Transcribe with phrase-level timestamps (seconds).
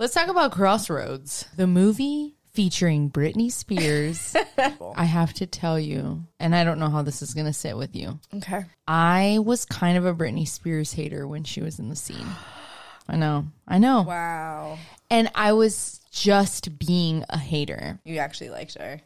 [0.00, 4.36] Let's talk about Crossroads, the movie featuring Britney Spears.
[4.96, 7.76] I have to tell you, and I don't know how this is going to sit
[7.76, 8.20] with you.
[8.32, 8.64] Okay.
[8.86, 12.28] I was kind of a Britney Spears hater when she was in the scene.
[13.08, 13.48] I know.
[13.66, 14.02] I know.
[14.02, 14.78] Wow.
[15.10, 17.98] And I was just being a hater.
[18.04, 19.00] You actually liked her.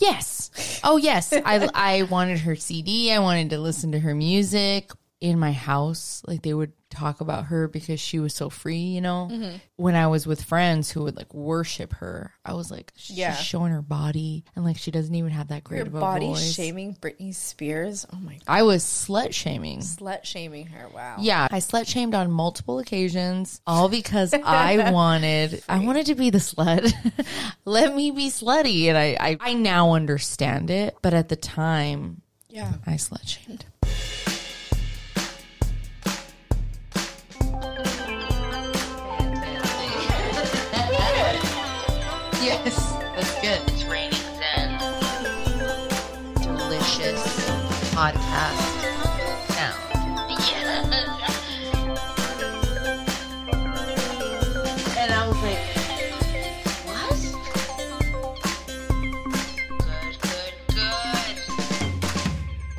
[0.00, 0.80] Yes.
[0.82, 1.32] Oh, yes.
[1.32, 3.12] I I wanted her CD.
[3.12, 4.90] I wanted to listen to her music
[5.22, 6.22] in my house.
[6.26, 9.28] Like they would talk about her because she was so free, you know.
[9.30, 9.56] Mm-hmm.
[9.76, 13.34] When I was with friends who would like worship her, I was like, she's Yeah.
[13.34, 16.26] showing her body, and like she doesn't even have that great Your of a body
[16.26, 16.52] voice.
[16.52, 18.04] shaming Britney Spears.
[18.12, 18.42] Oh my god.
[18.48, 19.78] I was slut shaming.
[19.78, 20.88] Slut shaming her.
[20.92, 21.16] Wow.
[21.20, 26.30] Yeah, I slut shamed on multiple occasions, all because I wanted I wanted to be
[26.30, 26.92] the slut.
[27.64, 32.22] Let me be slutty, and I, I I now understand it, but at the time
[32.50, 32.72] Yeah.
[32.86, 33.64] I slut shamed.
[42.44, 43.60] yes, that's good.
[43.68, 44.76] It's raining then.
[46.42, 47.22] Delicious
[47.94, 48.61] podcast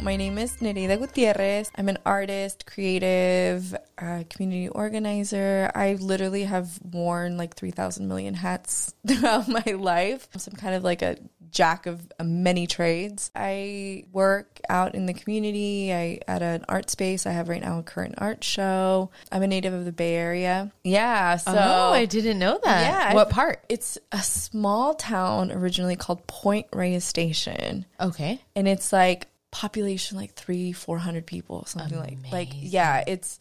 [0.04, 1.72] My name is Nereida Gutierrez.
[1.78, 5.72] I'm an artist, creative, uh, community organizer.
[5.74, 10.28] I literally have worn like 3,000 million hats throughout my life.
[10.38, 11.16] So I'm kind of like a
[11.52, 13.32] jack of uh, many trades.
[13.34, 15.94] I work out in the community.
[15.94, 17.26] I at an art space.
[17.26, 19.10] I have right now a current art show.
[19.32, 20.70] I'm a native of the Bay Area.
[20.84, 22.82] Yeah, so oh, I didn't know that.
[22.82, 23.64] Yeah, What I- part?
[23.70, 28.42] It's a small town originally called Point Reyes Station Okay.
[28.54, 33.38] and it's like population like three four hundred people something like like yeah it's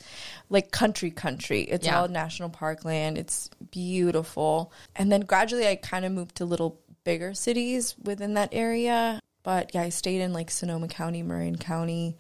[0.51, 1.63] like country country.
[1.63, 2.01] It's Yeah.
[2.01, 4.73] all national park land it's beautiful.
[4.95, 9.21] And then gradually i kind of moved to little bigger cities within that area.
[9.43, 12.19] But yeah i stayed in like sonoma county marin county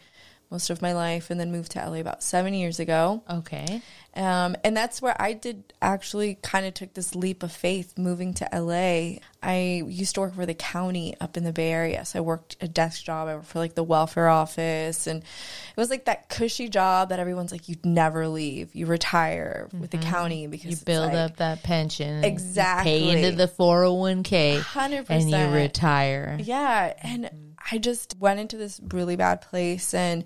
[0.52, 3.80] most of my life and then moved to la about seven years ago Okay.
[4.14, 8.34] um, and that's where I did actually kind of took this leap of faith moving
[8.34, 9.18] to LA.
[9.42, 12.04] I used to work for the county up in the Bay Area.
[12.04, 13.26] So I worked a desk job.
[13.26, 15.08] I worked for like the welfare office.
[15.08, 18.72] And it was like that cushy job that everyone's like, you'd never leave.
[18.76, 22.22] You retire with the county because You build like- up that pension.
[22.22, 22.92] Exactly.
[22.92, 24.60] Pay into the 401k.
[24.60, 25.06] 100%.
[25.10, 26.38] And you retire.
[26.40, 26.92] Yeah.
[27.02, 30.24] And I just went into this really bad place, and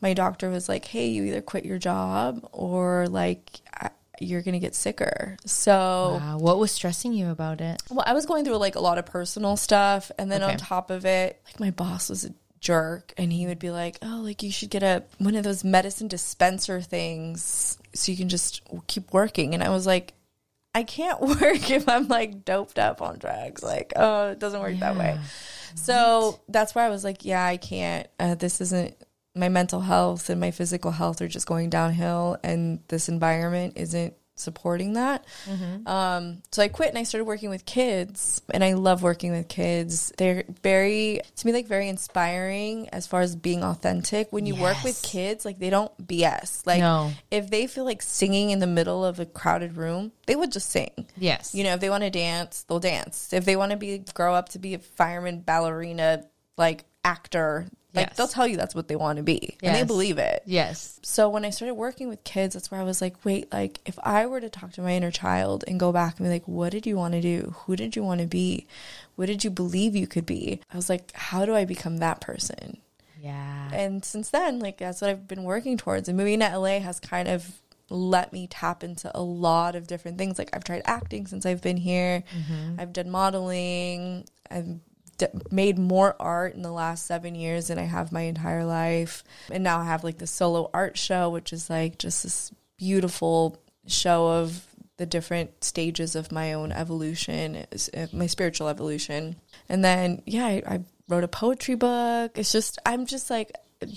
[0.00, 3.90] my doctor was like, hey, you either quit your job or like I-
[4.20, 5.36] you're going to get sicker.
[5.44, 6.18] So.
[6.20, 6.38] Wow.
[6.38, 7.80] What was stressing you about it?
[7.88, 10.52] Well, I was going through like a lot of personal stuff, and then Okay.
[10.52, 13.98] on top of it, like my boss was a jerk, and he would be like,
[14.02, 18.28] "Oh, like you should get a one of those medicine dispenser things, so you can
[18.28, 20.14] just keep working." And I was like,
[20.74, 23.62] "I can't work if I'm like doped up on drugs.
[23.62, 25.16] Like, oh, it doesn't work that way."
[25.74, 28.06] So that's why I was like, "Yeah, I can't.
[28.18, 28.94] Uh, this isn't."
[29.34, 34.14] My mental health and my physical health are just going downhill, and this environment isn't
[34.38, 35.24] supporting that.
[35.86, 39.48] Um, so I quit and I started working with kids, and I love working with
[39.48, 40.12] kids.
[40.16, 44.32] They're very, to me, like very inspiring as far as being authentic.
[44.32, 46.66] When you work with kids, like they don't BS.
[46.66, 47.12] Like No.
[47.30, 50.70] if they feel like singing in the middle of a crowded room, they would just
[50.70, 51.06] sing.
[51.16, 51.54] Yes.
[51.54, 53.32] You know, if they want to dance, they'll dance.
[53.32, 56.24] If they want to be grow up to be a fireman, ballerina,
[56.56, 58.16] like actor, like Yes.
[58.16, 61.00] they'll tell you that's what they want to be, and they believe it Yes.
[61.02, 63.98] so when I started working with kids, that's where I was like, wait, like if
[64.02, 66.70] I were to talk to my inner child and go back and be like, what
[66.72, 67.54] did you want to do?
[67.66, 68.66] Who did you want to be?
[69.16, 70.60] What did you believe you could be?
[70.72, 72.78] I was like, how do I become that person?
[73.20, 73.70] Yeah.
[73.72, 76.08] And since then, like that's what I've been working towards.
[76.08, 77.58] And moving to LA has kind of
[77.90, 80.38] let me tap into a lot of different things.
[80.38, 82.22] Like I've tried acting since I've been here.
[82.36, 82.80] Mm-hmm.
[82.80, 84.26] I've done modeling.
[84.50, 84.78] I've
[85.18, 89.22] d- made more art in the last seven years than I have my entire life.
[89.50, 93.60] And now I have like the solo art show, which is like just this beautiful
[93.86, 94.64] show of
[94.96, 97.66] the different stages of my own evolution,
[97.96, 99.36] uh, my spiritual evolution.
[99.68, 102.36] And then, yeah, I, I wrote a poetry book.
[102.36, 103.52] It's just, I'm just like,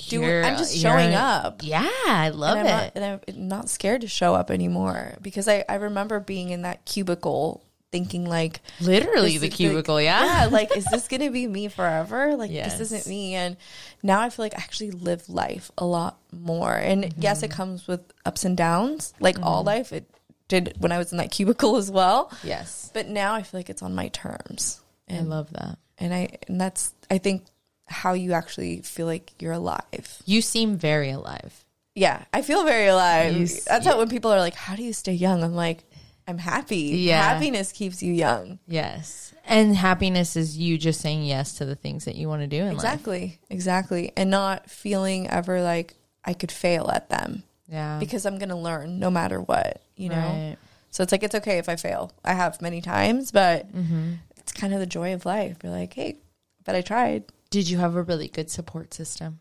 [0.07, 1.61] doing, You're- I'm just showing up.
[1.63, 2.95] Yeah, I love And I'm, it.
[2.95, 6.61] not, and I'm not scared to show up anymore because I, I remember being in
[6.61, 10.23] that cubicle thinking like Literally the cubicle, yeah.
[10.43, 12.77] yeah like is this gonna be me forever like Yes.
[12.77, 13.57] this isn't me and
[14.01, 17.45] now i feel like i actually live life a lot more and yes Mm-hmm.
[17.45, 20.05] it comes with ups and downs like all life it
[20.47, 22.89] did when i was in that cubicle as well Yes.
[22.93, 24.79] but now i feel like it's on my terms
[25.09, 25.77] I and love that.
[25.97, 27.43] and i and that's i think
[27.87, 31.65] how you actually feel like you're alive You seem very alive.
[31.95, 34.93] yeah i feel very alive You that's how when people are like how do you
[34.93, 35.83] stay young i'm like
[36.27, 36.77] I'm happy.
[36.77, 37.21] Yeah.
[37.33, 38.59] Happiness keeps you young.
[38.67, 39.33] Yes.
[39.45, 42.57] And happiness is you just saying yes to the things that you want to do
[42.61, 42.73] in life.
[42.75, 43.39] Exactly.
[43.49, 44.11] Exactly.
[44.15, 47.97] And not feeling ever like I could fail at them Yeah.
[47.99, 50.15] because I'm going to learn no matter what, you know?
[50.15, 50.57] Right.
[50.91, 52.11] So it's like, it's okay if I fail.
[52.23, 54.13] I have many times, but Mm-hmm.
[54.37, 55.57] it's kind of the joy of life.
[55.63, 56.17] You're like, hey,
[56.63, 57.23] but I tried.
[57.49, 59.39] Did you have a really good support system?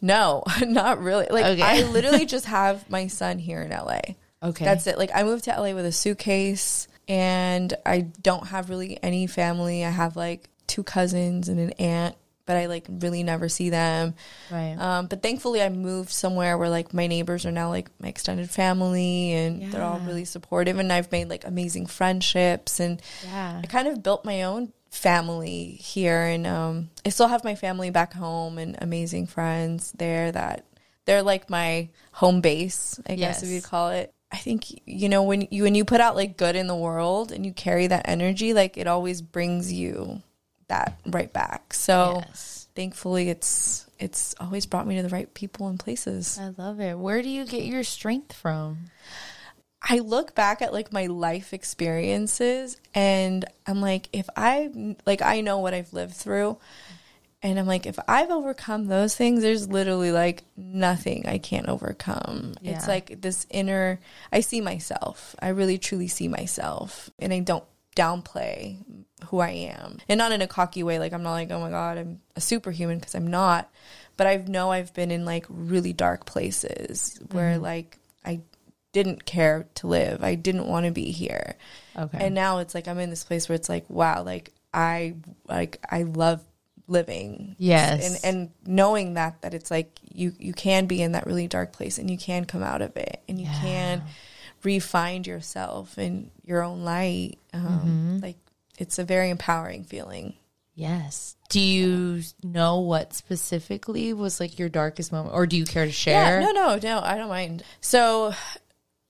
[0.00, 1.26] No, not really.
[1.28, 1.62] Like, Okay.
[1.62, 4.00] I literally just have my son here in LA.
[4.44, 4.64] Okay.
[4.64, 4.98] That's it.
[4.98, 9.84] Like I moved to LA with a suitcase and I don't have really any family.
[9.84, 14.14] I have like two cousins and an aunt, but I like really never see them.
[14.50, 14.76] right.
[14.78, 18.50] Um, but thankfully I moved somewhere where like my neighbors are now like my extended
[18.50, 23.60] family and they're all really supportive and I've made like amazing friendships and yeah.
[23.62, 27.90] I kind of built my own family here and um, I still have my family
[27.90, 30.64] back home and amazing friends there that
[31.04, 34.13] they're like my home base, I guess if you'd call it.
[34.32, 37.30] I think you know when you when you put out like good in the world
[37.30, 40.22] and you carry that energy, like it always brings you
[40.68, 41.72] that right back.
[41.72, 42.68] So Yes.
[42.74, 46.38] thankfully it's it's always brought me to the right people and places.
[46.40, 46.98] I love it.
[46.98, 48.90] Where do you get your strength from?
[49.86, 54.70] I look back at like my life experiences and I'm like, if I
[55.06, 56.56] like, I know what I've lived through.
[57.44, 62.54] And I'm like, if I've overcome those things, there's literally like nothing I can't overcome.
[62.62, 64.00] It's like this inner,
[64.32, 65.36] I see myself.
[65.42, 67.10] I really truly see myself.
[67.18, 67.64] And I don't
[67.94, 68.78] downplay
[69.26, 69.98] who I am.
[70.08, 70.98] And not in a cocky way.
[70.98, 73.70] Like, I'm not like, oh my God, I'm a superhuman because I'm not.
[74.16, 77.62] But I know I've been in like really dark places where mm-hmm.
[77.62, 78.40] like I
[78.92, 80.24] didn't care to live.
[80.24, 81.56] I didn't want to be here.
[81.94, 82.24] Okay.
[82.24, 85.84] And now it's like I'm in this place where it's like, wow, like I like
[85.90, 86.42] I love
[86.86, 87.56] living.
[87.58, 88.22] Yes.
[88.24, 91.72] And and knowing that that it's like you you can be in that really dark
[91.72, 93.60] place and you can come out of it and you Yeah.
[93.60, 94.02] can
[94.62, 97.38] re-find yourself in your own light.
[97.52, 98.18] Um, Mm-hmm.
[98.22, 98.36] Like
[98.78, 100.34] it's a very empowering feeling.
[100.74, 101.36] yes.
[101.50, 105.92] Do you know what specifically was like your darkest moment, or do you care to
[105.92, 106.40] share?
[106.40, 107.62] Yeah, no, no, no, I don't mind.
[107.80, 108.32] So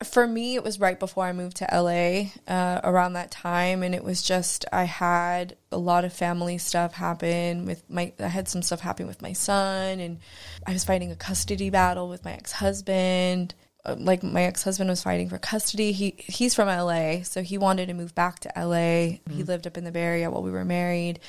[0.04, 3.82] for me, it was right before I moved to LA uh, around that time.
[3.82, 8.28] And it was just, I had a lot of family stuff happen with my, I
[8.28, 10.18] had some stuff happen with my son, and
[10.66, 13.54] I was fighting a custody battle with my ex husband.
[13.86, 15.92] Like my ex husband was fighting for custody.
[15.92, 19.18] He he's from LA, so he wanted to move back to LA.
[19.30, 21.20] He lived up in the Bay Area while we were married,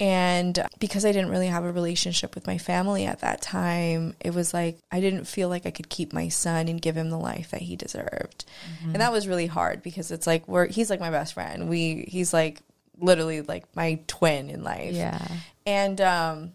[0.00, 4.34] and because I didn't really have a relationship with my family at that time, it
[4.34, 7.18] was like I didn't feel like I could keep my son and give him the
[7.18, 8.46] life that he deserved.
[8.82, 11.68] And that was really hard because it's like we're he's like my best friend.
[11.68, 12.62] We he's like
[12.98, 14.94] literally like my twin in life.
[14.94, 15.26] Yeah.
[15.66, 16.52] And um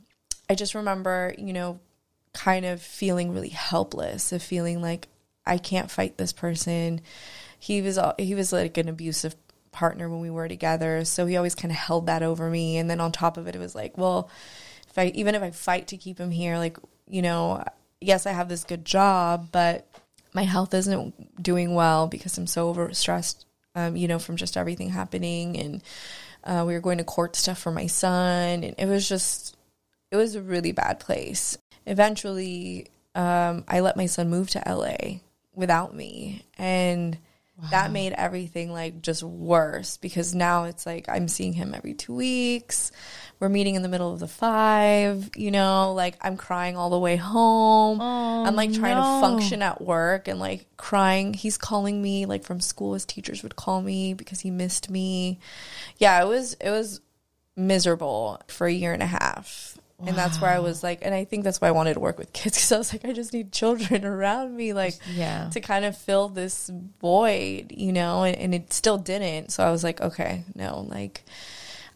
[0.49, 1.79] I just remember, you know,
[2.33, 5.07] kind of feeling really helpless, of feeling like
[5.45, 7.01] I can't fight this person.
[7.59, 9.35] He was he was like an abusive
[9.75, 12.77] partner when we were together, so he always kind of held that over me.
[12.77, 14.29] And then on top of it, it was like, well,
[14.89, 16.77] if I even if I fight to keep him here, like
[17.07, 17.63] you know,
[18.01, 19.87] yes, I have this good job, but
[20.33, 23.45] my health isn't doing well because I'm so overstressed.
[23.75, 25.83] Um, you know, from just everything happening, and
[26.45, 29.57] uh, we were going to court stuff for my son, and it was just
[30.11, 31.57] it was a really bad place.
[31.85, 35.19] Eventually, um, I let my son move to LA
[35.53, 37.17] without me, and
[37.71, 42.13] that made everything like just worse because now it's like I'm seeing him every two
[42.13, 42.91] weeks.
[43.39, 46.99] We're meeting in the middle of the five, you know, like I'm crying all the
[46.99, 47.99] way home.
[48.01, 49.21] Oh, I'm like trying no.
[49.21, 51.33] to function at work and like crying.
[51.33, 52.93] He's calling me like from school.
[52.93, 55.39] His teachers would call me because he missed me.
[55.97, 56.99] Yeah, it was it was
[57.55, 59.77] miserable for a year and a half.
[59.99, 62.17] And that's where I was like, and I think that's why I wanted to work
[62.17, 65.49] with kids because I was like, I just need children around me, like, Yeah.
[65.53, 69.51] to kind of fill this void, you know, and, and it still didn't.
[69.51, 71.23] So I was like, okay, no, like,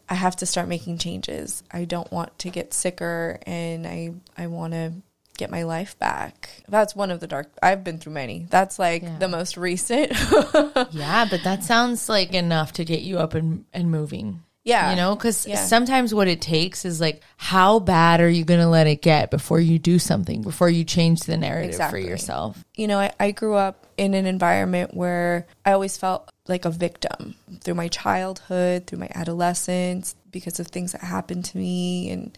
[0.08, 1.62] I have to start making changes.
[1.70, 4.92] I don't want to get sicker and I, I want to
[5.36, 6.48] get my life back.
[6.68, 8.46] That's one of the dark, I've been through many.
[8.50, 9.18] That's like Yeah.
[9.18, 10.12] the most recent.
[10.92, 14.42] Yeah, but that sounds like enough to get you up and, and moving.
[14.64, 14.90] Yeah.
[14.90, 15.64] You know, because Yeah.
[15.64, 19.30] sometimes what it takes is like, how bad are you going to let it get
[19.30, 22.02] before you do something, before you change the narrative Exactly.
[22.02, 22.62] for yourself?
[22.74, 26.70] you know, I, I grew up in an environment where I always felt like a
[26.70, 32.10] victim through my childhood, through my adolescence, because of things that happened to me.
[32.10, 32.36] And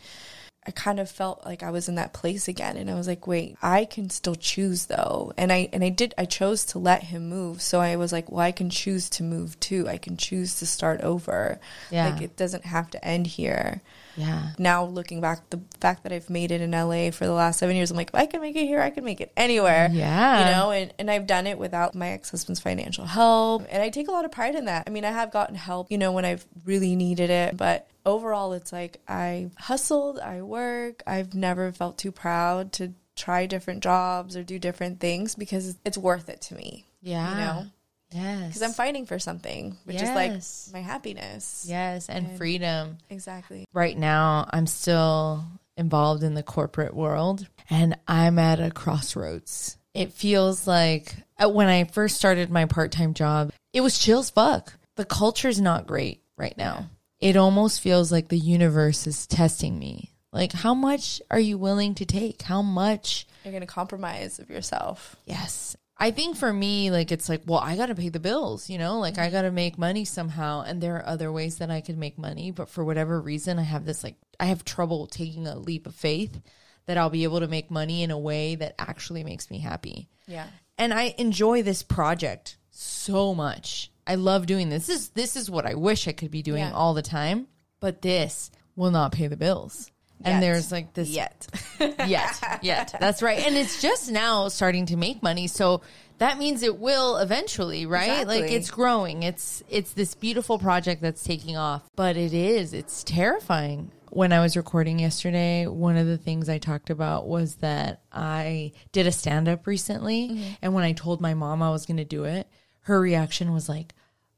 [0.65, 2.77] I kind of felt like I was in that place again.
[2.77, 5.33] And I was like, wait, I can still choose though.
[5.37, 7.61] And I, and I did, I chose to let him move.
[7.61, 9.89] So I was like, well, I can choose to move too.
[9.89, 11.59] I can choose to start over.
[11.91, 12.11] Yeah.
[12.11, 13.83] Like it doesn't have to end here.
[14.17, 14.51] Yeah.
[14.57, 17.75] Now looking back, the fact that I've made it in LA for the last seven
[17.75, 19.89] years, I'm like, I can make it here, I can make it anywhere.
[19.91, 20.39] Yeah.
[20.39, 23.67] You know, and, and I've done it without my ex husband's financial help.
[23.69, 24.85] And I take a lot of pride in that.
[24.87, 27.57] I mean, I have gotten help, you know, when I've really needed it.
[27.57, 31.03] But overall, it's like I hustled, I work.
[31.07, 35.99] I've never felt too proud to try different jobs or do different things because it's
[35.99, 36.87] worth it to me.
[37.01, 37.31] Yeah.
[37.31, 37.67] You know?
[38.13, 38.47] Yes.
[38.49, 40.09] Because I'm fighting for something, which Yes.
[40.09, 41.65] is like my happiness.
[41.69, 42.99] Yes, and, freedom.
[43.09, 43.67] Exactly.
[43.73, 45.45] Right now, I'm still
[45.77, 49.79] involved in the corporate world and I'm at a crossroads.
[49.95, 54.21] It feels like uh, when I first started my part time job, it was chill
[54.21, 54.75] as fuck.
[54.97, 56.91] The culture's not great right now.
[57.23, 60.11] It almost feels like the universe is testing me.
[60.33, 62.43] Like, how much are you willing to take?
[62.43, 63.29] How much?
[63.45, 65.15] You're going to compromise of yourself.
[65.25, 65.77] Yes.
[65.97, 68.77] I think for me, like, it's like, well, I got to pay the bills, you
[68.77, 70.63] know, like, I got to make money somehow.
[70.63, 72.51] And there are other ways that I could make money.
[72.51, 75.95] But for whatever reason, I have this, like, I have trouble taking a leap of
[75.95, 76.41] faith
[76.87, 80.09] that I'll be able to make money in a way that actually makes me happy.
[80.27, 80.49] Yeah.
[80.77, 83.91] And I enjoy this project so much.
[84.07, 84.87] I love doing this.
[84.89, 86.73] This is, this is what I wish I could be doing Yeah.
[86.73, 87.47] all the time.
[87.79, 89.91] But this will not pay the bills.
[90.21, 90.29] Yet.
[90.35, 91.49] And there's like this Yet.
[92.07, 95.81] yet yet that's right and it's just now starting to make money so
[96.19, 101.25] that means it will eventually right like it's growing it's it's this beautiful project that's
[101.25, 106.19] taking off but it is it's terrifying when i was recording yesterday one of the
[106.19, 110.93] things i talked about was that i did a stand up recently and when i
[110.93, 112.47] told my mom i was going to do it
[112.83, 113.95] her reaction was like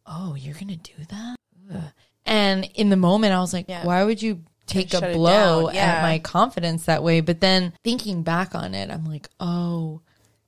[0.07, 1.37] oh you're going to do that
[1.75, 1.83] Ugh.
[2.25, 3.85] and in the moment i was like Yeah.
[3.85, 5.77] why would you take a blow down.
[5.77, 7.21] at my confidence that way.
[7.21, 10.01] But then thinking back on it, I'm like, oh,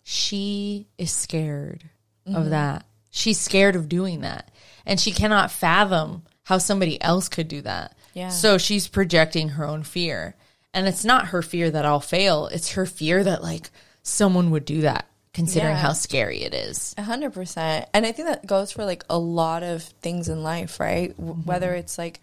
[0.03, 1.91] she is scared
[2.27, 2.35] Mm-hmm.
[2.37, 2.87] of that.
[3.11, 4.51] She's scared of doing that.
[4.85, 7.95] And she cannot fathom how somebody else could do that.
[8.17, 8.31] Yeah.
[8.31, 10.35] So she's projecting her own fear.
[10.73, 13.71] And it's not her fear that I'll fail, it's her fear that like
[14.03, 15.83] someone would do that, considering Yeah.
[15.83, 16.95] how scary it is.
[16.97, 17.89] A hundred percent.
[17.93, 21.15] And I think that goes for like a lot of things in life, right?
[21.17, 21.43] W mm-hmm.
[21.43, 22.21] Whether it's like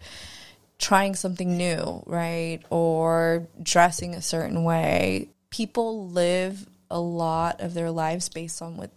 [0.78, 2.58] trying something new, right?
[2.70, 5.28] Or dressing a certain way.
[5.50, 8.90] People live a lot of their lives based on what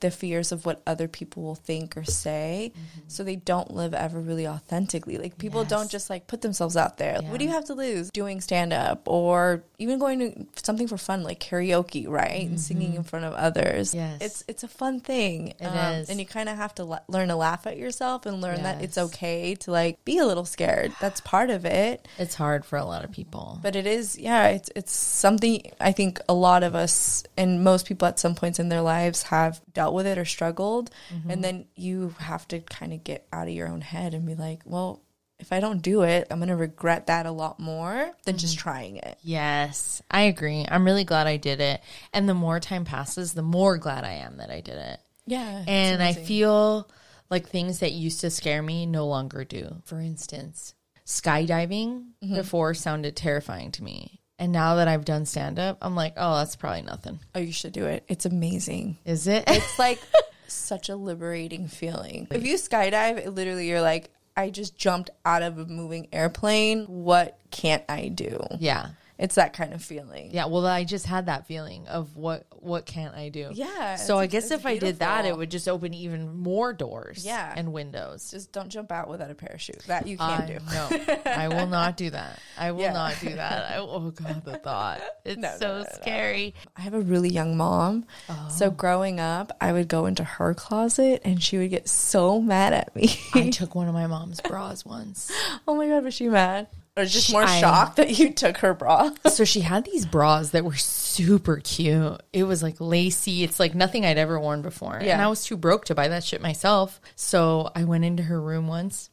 [0.00, 2.72] the fears of what other people will think or say.
[2.72, 3.00] Mm-hmm.
[3.08, 5.18] So they don't live ever really authentically.
[5.18, 5.70] Like people Yes.
[5.70, 7.18] don't just like put themselves out there.
[7.22, 7.30] Yeah.
[7.30, 10.96] What do you have to lose doing stand up or even going to something for
[10.98, 12.46] fun like karaoke, right?
[12.48, 13.02] And singing in mm-hmm.
[13.02, 13.94] front of others.
[13.94, 14.18] Yes.
[14.20, 15.54] It's it's a fun thing.
[15.60, 16.10] It um, It is.
[16.10, 18.82] And you kind of have to le- learn to laugh at yourself and learn that
[18.82, 20.92] it's okay to like be a little scared.
[21.00, 22.06] That's part of it.
[22.18, 23.58] It's hard for a lot of people.
[23.62, 27.86] But it is, yeah, it's it's something I think a lot of us and most
[27.86, 30.90] people at some points in their lives have dealt with it or struggled.
[31.12, 31.30] Mm-hmm.
[31.30, 34.34] And then you have to kind of get out of your own head and be
[34.34, 35.02] like, well,
[35.38, 38.56] if I don't do it, I'm going to regret that a lot more than just
[38.58, 38.62] Mm-hmm.
[38.62, 39.18] trying it.
[39.22, 40.66] Yes, I agree.
[40.68, 41.80] I'm really glad I did it.
[42.12, 45.00] And the more time passes, the more glad I am that I did it.
[45.26, 45.64] Yeah.
[45.66, 46.90] And I feel
[47.30, 49.76] like things that used to scare me no longer do.
[49.84, 50.74] For instance,
[51.06, 52.34] skydiving Mm-hmm.
[52.34, 54.19] before sounded terrifying to me.
[54.40, 57.20] And now that I've done stand up, I'm like, oh, that's probably nothing.
[57.34, 58.04] oh, you should do it.
[58.08, 58.96] It's amazing.
[59.04, 59.44] Is it?
[59.46, 60.00] It's like
[60.48, 62.26] such a liberating feeling.
[62.30, 66.86] If you skydive, it literally you're like, I just jumped out of a moving airplane.
[66.86, 68.40] What can't I do?
[68.58, 68.88] yeah.
[69.20, 70.30] It's that kind of feeling.
[70.32, 73.50] Yeah, well, I just had that feeling of what what can't I do?
[73.52, 77.24] Yeah, So I guess if I did that, it would just open even more doors.
[77.24, 77.52] Yeah.
[77.56, 78.30] and windows.
[78.30, 79.82] Just don't jump out without a parachute.
[79.86, 80.58] That you can't do.
[80.72, 82.38] No, I will not do that.
[82.58, 82.92] I will Yeah.
[82.94, 83.72] not do that.
[83.72, 85.00] I, oh god, the thought.
[85.24, 85.86] It's No, so no, no.
[86.00, 86.54] scary.
[86.76, 88.06] I have a really young mom.
[88.30, 88.48] Oh.
[88.50, 92.72] So growing up, I would go into her closet and she would get so mad
[92.72, 93.20] at me.
[93.34, 95.30] I took one of my mom's bras once.
[95.68, 96.68] oh my God, was she mad?
[97.00, 99.10] Or just more I- shocked that you took her bra?
[99.30, 102.20] So she had these bras that were super cute.
[102.32, 103.42] It was like lacy.
[103.42, 104.96] It's like nothing I'd ever worn before.
[104.96, 107.00] And I was too broke to buy that shit myself.
[107.16, 109.08] So I went into her room once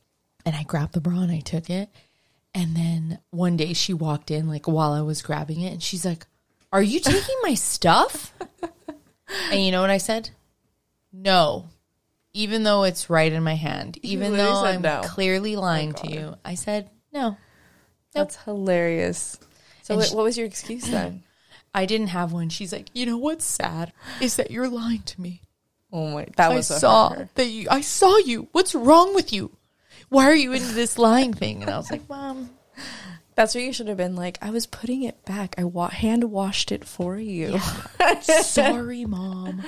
[0.45, 1.89] and I grabbed the bra and I took it.
[2.53, 6.03] And then one day she walked in like while I was grabbing it and she's
[6.03, 6.25] like,
[6.73, 8.33] Are you taking my stuff?
[9.51, 10.31] and you know what I said?
[11.13, 11.69] No.
[12.33, 15.01] Even though it's right in my hand, even though I'm no.
[15.05, 17.37] clearly lying oh, to you, I said no.
[18.17, 19.39] That's hilarious.
[19.83, 21.23] So what, she- what was your excuse then?
[21.73, 22.49] I didn't have one.
[22.49, 25.41] She's like, you know what's sad is that you're lying to me.
[25.91, 27.67] Oh my, that I was what saw that you.
[27.69, 28.47] I saw you.
[28.51, 29.51] What's wrong with you?
[30.09, 31.61] Why are you into this lying thing?
[31.61, 32.49] And I was like, Mom,
[33.37, 34.39] That's what you should have been like.
[34.41, 35.53] I was putting it back.
[35.59, 37.59] I wa- hand washed it for you.
[38.21, 39.61] Sorry, mom.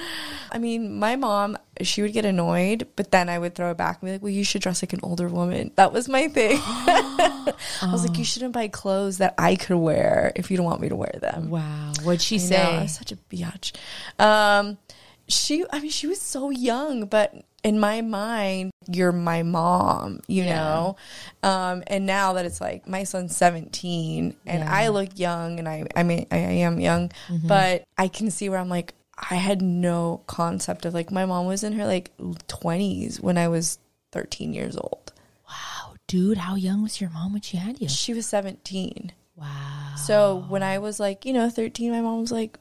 [0.52, 4.02] I mean, my mom, she would get annoyed, but then I would throw it back
[4.02, 5.70] and be like, well, you should dress like an older woman.
[5.76, 6.58] That was my thing.
[6.64, 7.54] I
[7.92, 10.90] was like, you shouldn't buy clothes that I could wear if you don't want me
[10.90, 11.52] to wear them.
[11.52, 11.92] Wow.
[12.02, 12.82] What'd she I know, say?
[12.82, 13.74] Was such a biatch.
[14.18, 14.80] Um,
[15.28, 20.44] she, I mean, she was so young, but in my mind, you're my mom, you
[20.46, 20.56] Yeah.
[20.56, 20.96] know?
[21.44, 24.74] Um, and now that it's like my son's 17 and Yeah.
[24.74, 27.48] I look young and I, I mean, I, I am young, Mm-hmm.
[27.48, 28.94] but I can see where I'm like,
[29.30, 33.48] I had no concept of like, my mom was in her like 20s when I
[33.50, 33.78] was
[34.14, 35.12] 13 years old.
[35.48, 37.90] Wow, dude, how young was your mom when she had you?
[37.90, 39.12] She was 17.
[39.36, 39.96] Wow.
[39.98, 42.58] So when I was like, you know, 13, my mom was like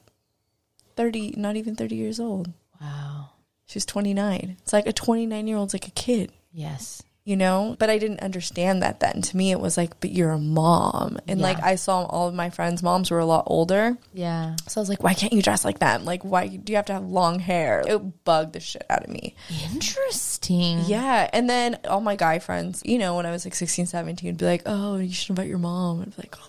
[0.97, 2.53] 30, not even 30 years old.
[2.81, 3.31] Wow.
[3.69, 4.57] She was 29.
[4.61, 7.03] It's like a 29 year old's like a kid, Yes.
[7.25, 7.77] you know?
[7.79, 9.21] But I didn't understand that then.
[9.23, 11.19] To me, it was like, but you're a mom.
[11.29, 13.99] And like, I saw all of my friends' moms were a lot older.
[14.15, 14.57] Yeah.
[14.67, 16.07] So I was like, why can't you dress like them?
[16.07, 17.83] Like, why do you have to have long hair?
[17.87, 19.35] It bugged the shit out of me.
[19.75, 20.81] Interesting.
[20.87, 21.29] Yeah.
[21.33, 24.39] And then all my guy friends, you know, when I was like 16, 17, would
[24.39, 26.01] be like, oh, you should invite your mom.
[26.01, 26.49] I'd be like, oh,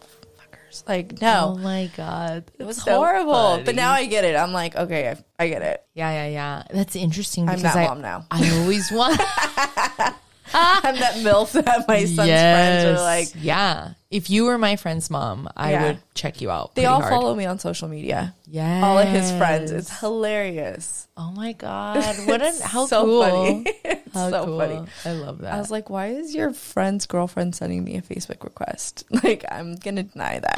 [0.72, 0.88] fuckers.
[0.88, 1.56] Like, no.
[1.56, 2.46] Oh my god.
[2.58, 3.34] It was So horrible.
[3.34, 3.64] funny.
[3.64, 4.36] But now I get it.
[4.36, 5.84] I'm like, okay, I, I get it.
[5.94, 6.64] Yeah, yeah, yeah.
[6.74, 8.26] That's interesting I'm because that I, mom now.
[8.32, 9.20] I always want
[10.54, 13.94] I'm that MILF that my son's friends are like, yeah.
[14.10, 15.84] If you were my friend's mom, I Yeah.
[15.84, 16.74] would check you out.
[16.74, 17.12] they all hard.
[17.14, 18.34] follow me on social media.
[18.48, 18.82] Yeah.
[18.84, 19.70] All of his friends.
[19.72, 21.08] It's hilarious.
[21.16, 22.16] Oh my god!
[22.26, 23.24] What an how so cool!
[23.24, 23.66] funny.
[23.84, 24.60] it's How so cool.
[24.60, 24.88] funny.
[25.06, 25.54] I love that.
[25.54, 29.04] I was like, why is your friend's girlfriend sending me a Facebook request?
[29.24, 30.58] Like, I'm gonna deny that.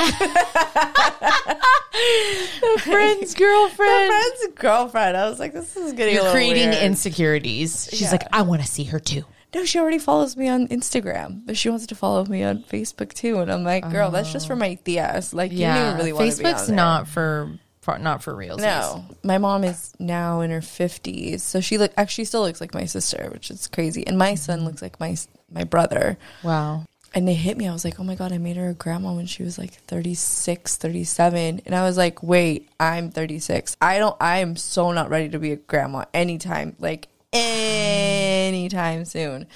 [2.80, 4.08] friend's My girlfriend.
[4.08, 5.18] friend's girlfriend.
[5.18, 6.84] I was like, this is getting a You're little creating weird.
[6.84, 7.90] insecurities.
[7.92, 8.12] She's Yeah.
[8.12, 9.26] like, I want to see her too.
[9.54, 13.14] No, she already follows me on Instagram, but she wants to follow me on Facebook
[13.14, 13.40] too.
[13.40, 14.84] And I'm like, girl, that's just for my oh.
[14.84, 15.34] tias.
[15.34, 18.58] Like, you don't really want Facebook's not for, for not for real.
[18.58, 22.74] No, my mom is now in her fifties, so she look actually still looks like
[22.74, 24.08] my sister, which is crazy.
[24.08, 25.18] And my son looks like my
[25.50, 26.18] my brother.
[26.44, 26.86] Wow.
[27.14, 27.68] And they hit me.
[27.68, 29.74] I was like, oh my god, I made her a grandma when she was like
[29.74, 31.62] 36, 37.
[31.66, 33.76] and I was like, wait, I'm thirty six.
[33.82, 34.16] I don't.
[34.22, 39.48] I am so not ready to be a grandma anytime, like anytime soon.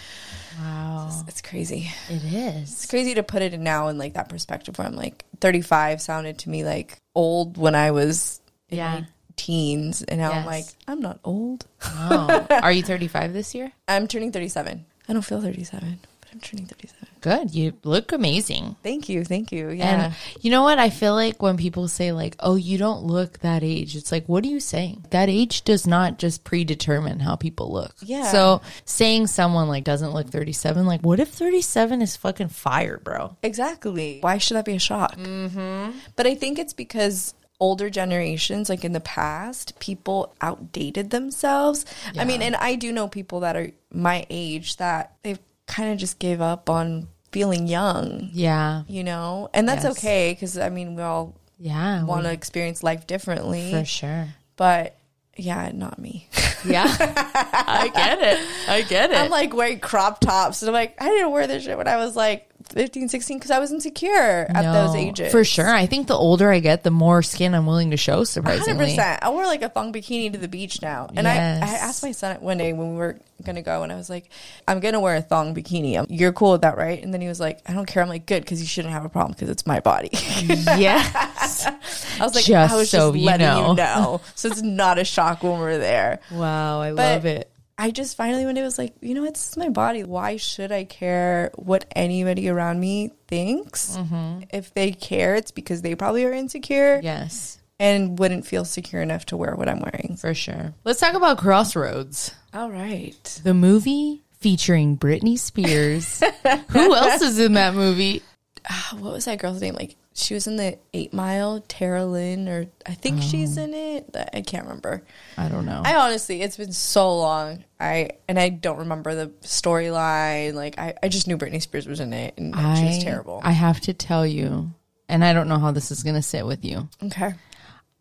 [0.60, 1.24] Wow.
[1.28, 1.92] It's crazy.
[2.10, 2.72] It is.
[2.72, 6.02] It's crazy to put it in now in like that perspective where I'm like 35
[6.02, 8.92] sounded to me like old when I was in Yeah.
[9.02, 11.66] my teens and now I'm like I'm not old.
[11.84, 12.48] Oh.
[12.64, 13.72] Are you 35 this year?
[13.88, 14.86] I'm turning 37.
[15.10, 17.08] I don't feel 37, but I'm turning 37.
[17.26, 17.56] Good.
[17.56, 18.76] You look amazing.
[18.84, 19.24] Thank you.
[19.24, 19.72] Thank you.
[19.72, 20.06] Yeah.
[20.06, 20.78] And you know what?
[20.78, 24.30] I feel like when people say like, "Oh, you don't look that age," it's like,
[24.30, 25.08] what are you saying?
[25.10, 27.96] That age does not just predetermine how people look.
[28.04, 28.32] Yeah.
[28.32, 33.36] So saying someone like doesn't look 37, like, what if 37 is fucking fire, bro?
[33.42, 34.20] exactly.
[34.22, 35.16] Why should that be a shock?
[35.16, 35.98] Mm-hmm.
[36.16, 41.88] But I think it's because older generations, like in the past, people outdated themselves.
[42.16, 45.98] I mean, and I do know people that are my age that they've kind of
[45.98, 48.30] just gave up on feeling young.
[48.32, 48.84] Yeah.
[48.88, 49.98] you know and that's Yes.
[49.98, 52.04] okay because i mean we all Yeah.
[52.06, 54.28] want to experience life differently for sure.
[54.56, 54.96] but
[55.36, 56.30] yeah not me
[56.66, 56.86] Yeah.
[56.88, 58.40] I get it.
[58.70, 59.18] I get it.
[59.18, 61.98] i'm like wearing crop tops and i'm like i didn't wear this shit when i
[61.98, 65.70] was like 15 16 because i was insecure at those ages For sure.
[65.70, 68.96] I think the older I get, the more skin I'm willing to show, surprisingly.
[68.98, 71.62] 100% i wear like a thong bikini to the beach now and I, Yes.
[71.64, 74.30] I asked my son one day when we were gonna go and i was like
[74.68, 77.40] i'm gonna wear a thong bikini you're cool with that right and then he was
[77.40, 79.68] like i don't care i'm like good because you shouldn't have a problem because it's
[79.68, 81.68] my body yes.
[82.20, 83.70] I was like, Just I was so just you letting know.
[83.72, 84.22] you know.
[84.36, 86.20] So it's not a shock when we're there.
[86.32, 86.80] Wow.
[86.82, 87.52] I But love it.
[87.78, 90.04] I just finally one day was like, you know it's my body.
[90.04, 93.98] Why should I care what anybody around me thinks?
[93.98, 94.44] Mm-hmm.
[94.54, 97.60] If they care, it's because they probably are insecure Yes.
[97.80, 100.16] and wouldn't feel secure enough to wear what I'm wearing.
[100.18, 100.74] For sure.
[100.86, 103.42] Let's talk about Crossroads, All right.
[103.44, 106.22] the movie featuring Britney Spears.
[106.70, 108.22] Who else is in that movie?
[108.70, 109.76] Ah, What was that girl's name?
[109.76, 113.64] Like she was in the Eight Mile, Tara Lynn, or I think she's oh.
[113.64, 114.16] in it.
[114.34, 115.04] I can't remember.
[115.38, 115.82] I don't know.
[115.84, 117.66] I honestly, it's been so long.
[117.82, 120.54] I and I don't remember the storyline.
[120.54, 123.42] Like I, I just knew Britney Spears was in it, and she was terrible.
[123.44, 124.72] I have to tell you,
[125.10, 126.88] and I don't know how this is going to sit with you.
[127.04, 127.34] okay,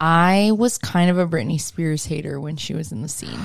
[0.00, 3.40] I was kind of a Britney Spears hater when she was in the scene.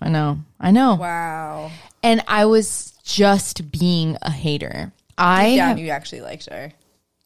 [0.00, 0.40] I know.
[0.58, 0.96] I know.
[0.96, 1.70] wow.
[2.02, 4.92] And I was just being a hater.
[5.16, 6.72] I Yeah, you actually liked her.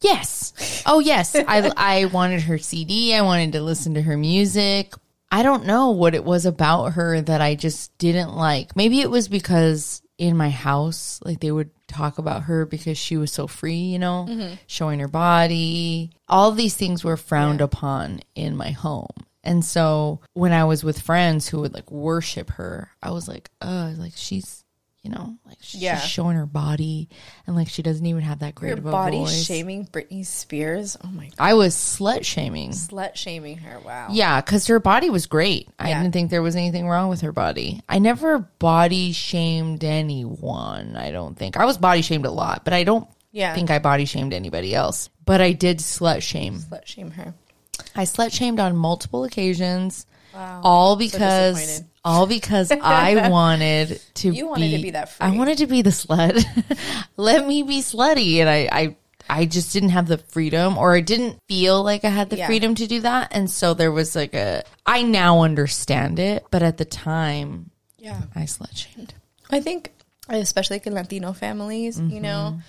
[0.01, 0.83] Yes.
[0.85, 1.35] Oh, yes.
[1.35, 3.13] I I wanted her CD.
[3.13, 4.93] I wanted to listen to her music.
[5.31, 8.75] I don't know what it was about her that I just didn't like.
[8.75, 13.15] Maybe it was because in my house, like they would talk about her because she
[13.15, 14.55] was so free, you know, mm-hmm.
[14.67, 16.11] showing her body.
[16.27, 19.07] All these things were frowned upon in my home.
[19.43, 23.49] And so when I was with friends who would like worship her, I was like,
[23.61, 24.63] oh, like she's,
[25.01, 25.97] you know, like she's Yeah.
[25.99, 27.07] showing her body
[27.47, 29.45] and like she doesn't even have that great Your of a body voice.
[29.45, 30.97] shaming Britney Spears.
[31.03, 31.35] Oh my god.
[31.39, 32.71] I was slut shaming.
[32.71, 33.79] Slut shaming her.
[33.79, 34.07] Wow.
[34.11, 35.69] Yeah, because her body was great.
[35.79, 37.81] I didn't think there was anything wrong with her body.
[37.87, 40.95] I never body shamed anyone.
[40.97, 43.53] I don't think I was body shamed a lot, but I don't Yeah.
[43.55, 45.09] think I body shamed anybody else.
[45.25, 46.59] But I did slut shame.
[46.59, 47.33] Slut shame her.
[47.95, 50.05] I slut shamed on multiple occasions.
[50.33, 50.61] Wow.
[50.63, 51.88] All because disappointed.
[52.05, 55.25] All because I wanted to You wanted to be that free.
[55.27, 56.43] I wanted to be the slut.
[57.17, 58.95] Let me be slutty and I, I
[59.31, 62.47] I just didn't have the freedom or I didn't feel like I had the Yeah.
[62.47, 63.27] freedom to do that.
[63.31, 68.21] And so there was like a I now understand it, but at the time Yeah.
[68.35, 69.13] I slut shamed.
[69.51, 69.91] I think,
[70.29, 72.59] especially in Latino families, you know, Mm-hmm.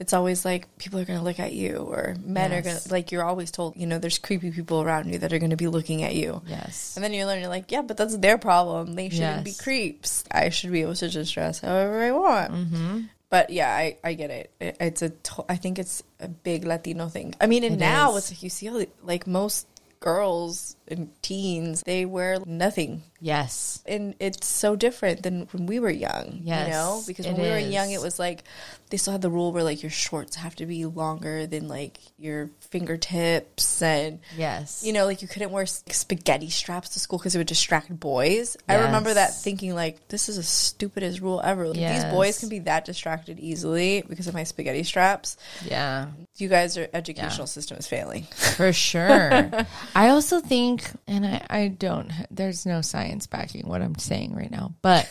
[0.00, 2.90] It's always like people are going to look at you, or men are going to
[2.90, 5.56] like, you're always told, you know, there's creepy people around you that are going to
[5.56, 6.40] be looking at you.
[6.46, 6.96] Yes.
[6.96, 8.94] And then you learn, you're like, yeah, but that's their problem.
[8.94, 10.24] They shouldn't be creeps.
[10.30, 12.52] I should be able to just dress however I want.
[12.52, 13.00] Mm-hmm.
[13.28, 14.50] But yeah, I, I get it.
[14.58, 14.76] it.
[14.80, 17.34] It's a, to- I think it's a big Latino thing.
[17.40, 18.24] I mean, and It now is.
[18.24, 19.66] it's like you see, all the- like most
[20.00, 23.82] girls and teens, they wear nothing Yes.
[23.86, 26.40] and it's so different than when we were young.
[26.42, 28.44] Yes, you know, because when we were young, it was like
[28.90, 31.98] they still had the rule where like your shorts have to be longer than like
[32.18, 34.82] your fingertips, and Yes.
[34.84, 38.56] you know, like you couldn't wear spaghetti straps to school because it would distract boys.
[38.68, 41.68] I remember that thinking like this is the stupidest rule ever.
[41.68, 45.36] Like, These boys can be that distracted easily because of my spaghetti straps.
[45.64, 46.08] Yeah.
[46.36, 48.24] You guys, are educational system is failing.
[48.56, 49.50] For sure.
[49.94, 54.50] I also think, and I, I don't, there's no science backing what I'm saying right
[54.50, 55.10] now, but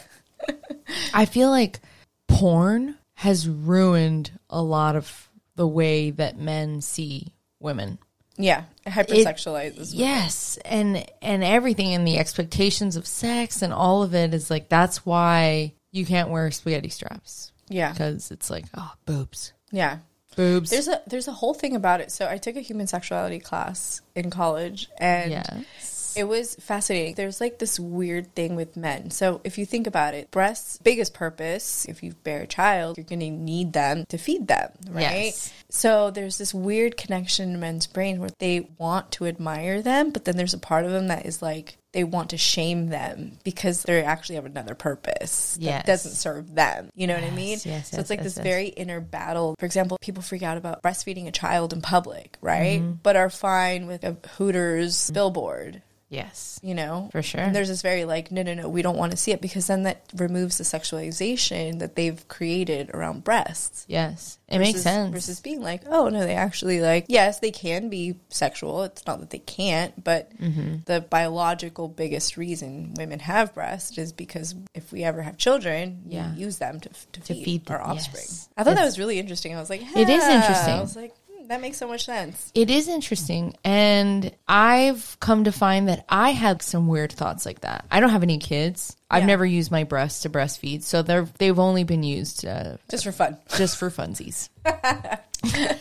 [1.13, 1.79] I feel like
[2.27, 7.97] porn has ruined a lot of the way that men see women.
[8.37, 9.91] yeah, it hypersexualizes.
[9.93, 14.69] Yes, and and everything and the expectations of sex and all of it is like
[14.69, 19.97] that's why you can't wear spaghetti straps yeah, because it's like oh boobs, yeah.
[20.35, 20.69] boobs.
[20.69, 22.11] There's a there's a whole thing about it.
[22.11, 27.15] So I took a human sexuality class in college, and yes, it was fascinating.
[27.15, 29.11] There's like this weird thing with men.
[29.11, 31.85] So if you think about it, breasts biggest purpose.
[31.85, 35.01] If you bear a child, you're going to need them to feed them, right?
[35.25, 35.53] Yes.
[35.69, 40.25] So there's this weird connection in men's brain where they want to admire them, but
[40.25, 43.83] then there's a part of them that is like they want to shame them because
[43.83, 45.79] they actually have another purpose Yes.
[45.79, 46.89] that doesn't serve them.
[46.95, 47.51] You know what I mean?
[47.51, 48.43] Yes, yes, so yes, it's like yes, this yes.
[48.43, 49.55] very inner battle.
[49.59, 52.79] For example, people freak out about breastfeeding a child in public, right?
[52.79, 52.93] Mm-hmm.
[53.01, 55.81] But are fine with a Hooters billboard.
[56.09, 57.41] Yes, You know, For sure.
[57.41, 59.67] And there's this very like, no, no, no, we don't want to see it because
[59.67, 63.85] then that removes the sexualization that they've created around breasts.
[63.87, 64.37] yes.
[64.51, 65.11] It makes sense.
[65.13, 68.81] Versus being like, oh no, they actually like, yes, they can be sexual.
[68.81, 70.77] It's not that they can't, but Mm-hmm.
[70.85, 76.33] the biological biggest reason women have breasts is because if we ever have children, Yeah.
[76.33, 78.23] we use them to, to, feed, feed our offspring.
[78.25, 78.49] yes.
[78.57, 79.55] I thought that was really interesting.
[79.55, 80.73] I was like, It is interesting.
[80.73, 81.13] I was like,
[81.49, 82.51] that makes so much sense.
[82.55, 83.55] It is interesting.
[83.65, 87.85] And I've come to find that I had some weird thoughts like that.
[87.91, 88.95] I don't have any kids.
[89.11, 89.27] I've Yeah.
[89.27, 90.83] never used my breasts to breastfeed.
[90.83, 93.37] So they're, they've only been used uh, Just for fun.
[93.57, 94.49] just for funsies.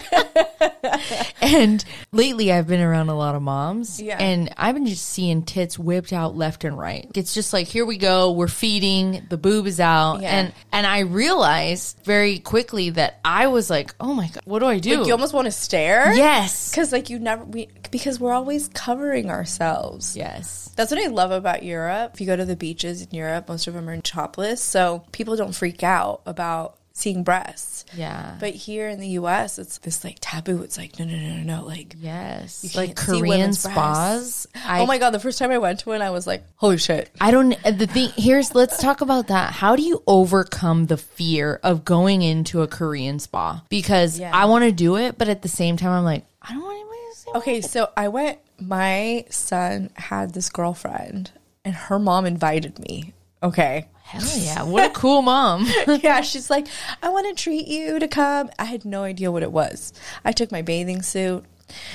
[1.42, 4.18] and lately I've been around a lot of moms Yeah.
[4.18, 7.10] and I've been just seeing tits whipped out left and right.
[7.14, 10.36] It's just like here we go, we're feeding, the boob is out Yeah.
[10.36, 14.66] and and I realized very quickly that I was like, "Oh my god, what do
[14.66, 16.12] I do?" Like, you almost want to stare.
[16.14, 16.70] yes.
[16.70, 20.16] Because like you never we because we're always covering ourselves.
[20.16, 20.70] Yes.
[20.76, 22.12] That's what I love about Europe.
[22.14, 25.04] If you go to the beaches in Europe, most of them are in topless, so
[25.12, 27.84] people don't freak out about seeing breasts.
[27.94, 28.36] Yeah.
[28.38, 30.62] But here in the U.S., it's this like taboo.
[30.62, 31.64] It's like no, no, no, no, no.
[31.64, 32.74] Like yes.
[32.74, 34.46] Like Korean spas.
[34.54, 35.10] I, oh my god!
[35.10, 37.10] The first time I went to one, I was like, holy shit.
[37.20, 39.52] I don't the thing here's let's talk about that.
[39.52, 43.62] How do you overcome the fear of going into a Korean spa?
[43.68, 44.30] Because Yeah.
[44.34, 46.74] I want to do it, but at the same time I'm like, I don't want
[46.76, 47.30] anybody to see.
[47.36, 48.38] Okay, so I went.
[48.60, 51.32] My son had this girlfriend,
[51.64, 53.12] and her mom invited me.
[53.42, 53.88] Okay.
[54.12, 54.62] Hell yeah.
[54.62, 55.66] What a cool mom.
[56.02, 56.66] yeah, she's like,
[57.02, 58.50] I want to treat you to come.
[58.58, 59.94] I had no idea what it was.
[60.22, 61.46] I took my bathing suit.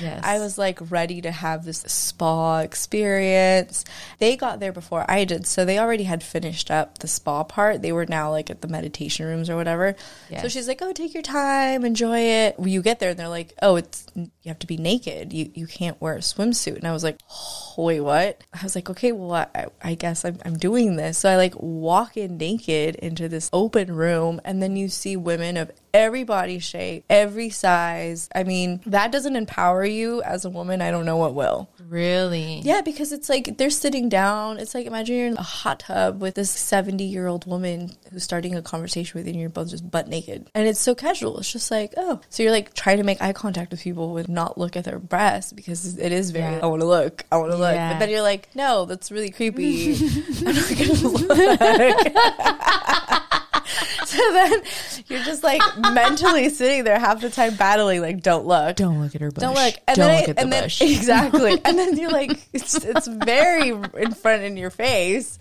[0.02, 0.22] Yes.
[0.24, 3.86] I was like ready to have this spa experience.
[4.20, 7.82] They got there before I did, so they already had finished up the spa part.
[7.82, 9.96] They were now like at the meditation rooms or whatever.
[10.42, 13.28] So she's like, "Oh, take your time, enjoy it." When you get there, and they're
[13.28, 15.34] like, "Oh, it's you have to be naked.
[15.34, 18.76] You you can't wear a swimsuit." And I was like, oh, "Wait, what?" I was
[18.76, 22.38] like, "Okay, well, I, I guess I'm I'm doing this." So I like walk in
[22.38, 27.50] naked into this open room, and then you see women of every body shape, every
[27.50, 28.30] size.
[28.36, 30.82] I mean, that doesn't empower you as a woman.
[30.82, 31.70] I don't know what will.
[31.90, 32.62] really.
[32.64, 34.60] Yeah, because it's like they're sitting down.
[34.60, 38.24] It's like imagine you're in a hot tub with this 70 year old woman who's
[38.24, 40.50] starting a conversation with you and you're both just butt naked.
[40.54, 41.40] And it's so casual.
[41.40, 42.22] It's just like, oh.
[42.30, 45.00] So you're like trying to make eye contact with people with not look at their
[45.00, 46.60] breasts because it is very, Yeah.
[46.64, 47.26] I want to look.
[47.32, 47.74] I want to look.
[47.74, 47.94] Yeah.
[47.94, 49.96] But then you're like, no, that's really creepy.
[50.46, 53.18] I'm not going to look.
[54.06, 54.62] so then
[55.08, 58.76] you're just like mentally sitting there half the time battling, like, don't look.
[58.76, 59.42] Don't look at her bush.
[59.42, 59.76] Don't look.
[59.88, 60.82] And Don't then look I- at the then, bush.
[61.08, 61.62] Exactly.
[61.64, 65.38] and then you're like, it's, it's very in front in your face.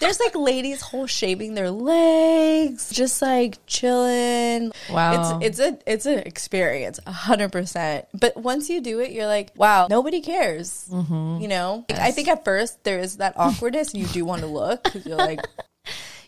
[0.00, 4.72] There's like ladies whole shaving their legs, just like chilling.
[4.90, 5.40] Wow.
[5.42, 8.06] It's it's a it's an experience, a hundred percent.
[8.14, 10.88] But once you do it, you're like, wow, nobody cares.
[10.90, 11.42] Mm-hmm.
[11.42, 14.40] You know, Like, I think at first there is that awkwardness, and you do want
[14.40, 15.40] to look because you're like,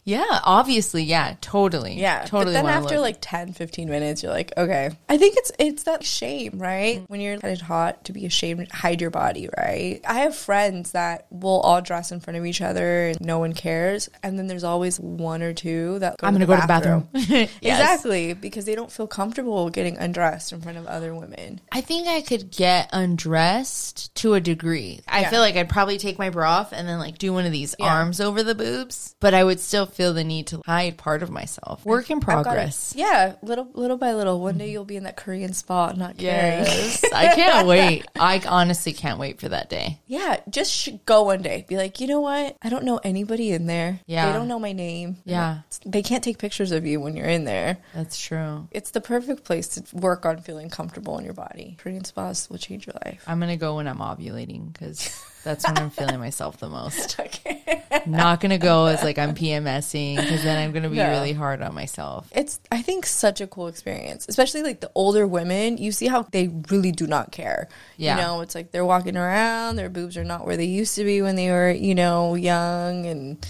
[0.07, 1.03] Yeah, obviously.
[1.03, 1.95] Yeah, totally.
[2.01, 2.25] Yeah.
[2.27, 2.55] totally.
[2.55, 3.03] But then after look.
[3.03, 4.91] like 10, 15 minutes, you're like, okay.
[5.09, 7.03] I think it's it's that shame, right?
[7.09, 10.01] When you're kind of taught to be ashamed, hide your body, right?
[10.07, 13.53] I have friends that will all dress in front of each other and no one
[13.53, 14.09] cares.
[14.23, 17.09] And then there's always one or two that I'm gonna go to the bathroom.
[17.61, 17.81] Yes.
[17.81, 18.33] Exactly.
[18.35, 21.61] Because they don't feel comfortable getting undressed in front of other women.
[21.73, 25.01] I think I could get undressed to a degree.
[25.09, 25.31] I Yeah.
[25.31, 27.75] feel like I'd probably take my bra off and then like do one of these
[27.79, 27.87] Yeah.
[27.93, 31.31] arms over the boobs, but I would still feel the need to hide part of
[31.31, 31.85] myself.
[31.87, 32.45] Work in I've got it.
[32.45, 32.93] progress.
[32.97, 34.41] Yeah, little little by little.
[34.41, 36.65] One day you'll be in that Korean spa and not caring.
[36.65, 38.05] Yes, I can't wait.
[38.15, 39.99] I honestly can't wait for that day.
[40.07, 41.65] Yeah, just sh- go one day.
[41.67, 42.57] Be like, you know what?
[42.63, 44.01] I don't know anybody in there.
[44.07, 44.27] Yeah.
[44.27, 45.17] They don't know my name.
[45.25, 45.61] Yeah.
[45.85, 47.79] They can't take pictures of you when you're in there.
[47.95, 48.69] That's true.
[48.71, 51.77] It's the perfect place to work on feeling comfortable in your body.
[51.79, 53.25] Korean spas will change your life.
[53.27, 55.09] I'm gonna go when I'm ovulating because
[55.47, 57.17] that's when I'm feeling myself the most.
[57.27, 57.83] Okay.
[58.07, 61.09] Not gonna go as like I'm PMSing because then I'm gonna be No.
[61.11, 62.29] really hard on myself.
[62.35, 65.77] It's, I think, such a cool experience, especially like the older women.
[65.79, 67.69] You see how they really do not care.
[67.97, 68.17] Yeah.
[68.17, 71.05] You know, it's like they're walking around, their boobs are not where they used to
[71.05, 73.45] be when they were, you know, young and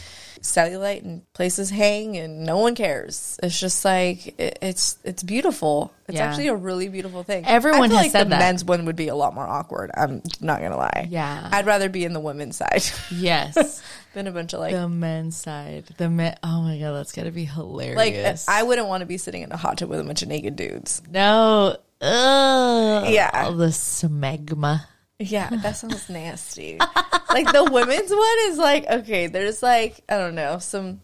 [0.47, 3.39] cellulite and places hang and no one cares.
[3.43, 5.93] It's just like, it, it's, it's beautiful.
[6.09, 6.27] It's Yeah.
[6.27, 7.45] actually a really beautiful thing.
[7.47, 8.39] Everyone I feel has like said the that.
[8.39, 9.91] men's one would be a lot more awkward.
[9.97, 11.09] I'm not going to lie.
[11.11, 11.49] Yeah.
[11.53, 13.83] I'd rather be in the women's side Yes.
[14.15, 15.85] than a bunch of like, the men's side.
[15.99, 16.37] The men.
[16.43, 18.49] Oh my god, that's gotta be like uh, hilarious.
[18.49, 20.57] I wouldn't want to be sitting in a hot tub with a bunch of naked
[20.57, 21.03] dudes.
[21.11, 21.77] no.
[22.01, 23.09] Ugh.
[23.11, 23.51] Yeah.
[23.51, 24.85] The smegma.
[25.19, 26.79] Yeah, that sounds nasty.
[26.79, 31.01] like the women's one is like okay, there's like I don't know some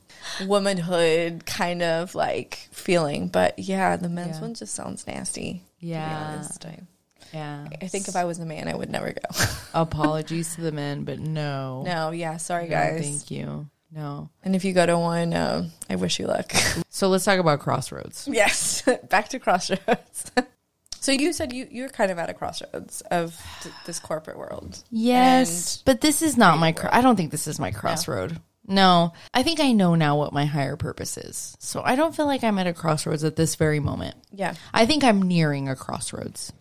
[0.46, 4.42] womanhood kind of like feeling, but yeah, the men's Yeah.
[4.42, 5.62] one just sounds nasty.
[5.78, 6.44] Yeah.
[6.64, 6.78] I,
[7.32, 7.66] Yeah.
[7.80, 9.44] I think if I was a man, I would never go.
[9.74, 11.82] Apologies to the men, but no.
[11.84, 13.00] no, yeah, sorry No, guys.
[13.00, 13.68] thank you.
[13.94, 14.30] No.
[14.42, 16.52] and if you go to one, um, I wish you luck.
[16.88, 18.26] So let's talk about crossroads.
[18.30, 20.30] yes, back to crossroads.
[21.02, 24.82] So you said you you're kind of at a crossroads of th- this corporate world.
[24.90, 26.72] Yes, but this is not my.
[26.72, 28.40] Cr- I don't think this is my crossroad.
[28.66, 31.56] No, I think I know now what my higher purpose is.
[31.58, 34.14] So I don't feel like I'm at a crossroads at this very moment.
[34.32, 36.52] Yeah, I think I'm nearing a crossroads.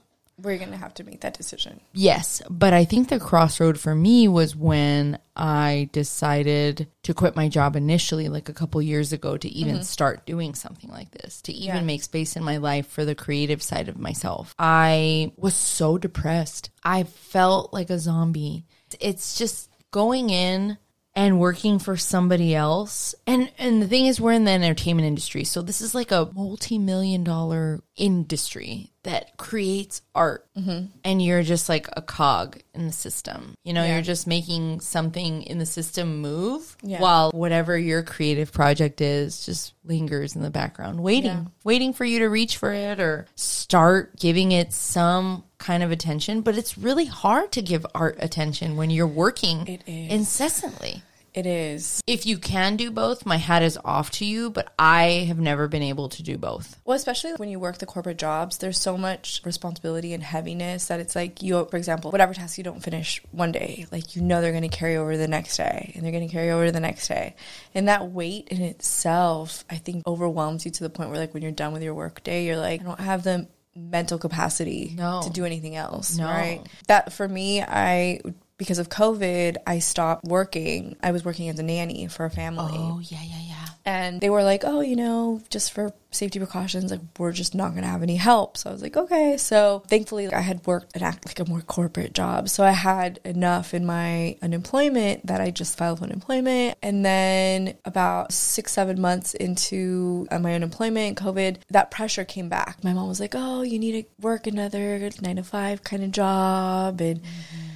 [0.41, 1.81] We're gonna have to make that decision.
[1.93, 7.47] Yes, but I think the crossroad for me was when I decided to quit my
[7.49, 9.83] job initially, like a couple years ago, to even mm-hmm.
[9.83, 11.83] start doing something like this, to even Yeah.
[11.83, 14.55] make space in my life for the creative side of myself.
[14.59, 16.69] I was so depressed.
[16.83, 18.65] I felt like a zombie.
[18.99, 20.77] It's just going in
[21.13, 23.13] and working for somebody else.
[23.27, 25.43] And and the thing is we're in the entertainment industry.
[25.43, 30.45] So this is like a multi-million dollar industry that creates art.
[30.55, 30.85] Mm-hmm.
[31.03, 33.55] And you're just like a cog in the system.
[33.63, 33.93] You know, Yeah.
[33.93, 37.01] you're just making something in the system move Yeah.
[37.01, 41.43] while whatever your creative project is just lingers in the background, waiting, Yeah.
[41.63, 46.41] waiting for you to reach for it or start giving it some kind of attention.
[46.41, 50.11] But it's really hard to give art attention when you're working It is.
[50.11, 51.03] incessantly.
[51.33, 52.01] It is.
[52.07, 55.69] If you can do both, my hat is off to you, but I have never
[55.69, 56.77] been able to do both.
[56.83, 60.99] Well, especially when you work the corporate jobs, there's so much responsibility and heaviness that
[60.99, 64.41] it's like you, for example, whatever task you don't finish one day, like you know
[64.41, 66.81] they're going to carry over the next day and they're going to carry over the
[66.81, 67.37] next day.
[67.73, 71.43] And that weight in itself, I think, overwhelms you to the point where, like, when
[71.43, 75.21] you're done with your work day, you're like, I don't have the mental capacity No.
[75.23, 76.17] to do anything else.
[76.17, 76.25] No.
[76.25, 76.61] Right.
[76.87, 78.19] That for me, I
[78.61, 80.95] because of COVID, I stopped working.
[81.01, 82.75] I was working as a nanny for a family.
[82.75, 83.67] Oh yeah, yeah, yeah.
[83.85, 87.71] And they were like, oh, you know, just for safety precautions, like we're just not
[87.71, 88.57] going to have any help.
[88.57, 89.37] So I was like, okay.
[89.37, 92.49] So thankfully, I had worked an act like a more corporate job.
[92.49, 96.77] So I had enough in my unemployment that I just filed for unemployment.
[96.83, 102.83] And then about six, seven months into uh, my unemployment, COVID, that pressure came back.
[102.83, 106.11] My mom was like, oh, you need to work another nine to five kind of
[106.11, 107.01] job.
[107.01, 107.21] And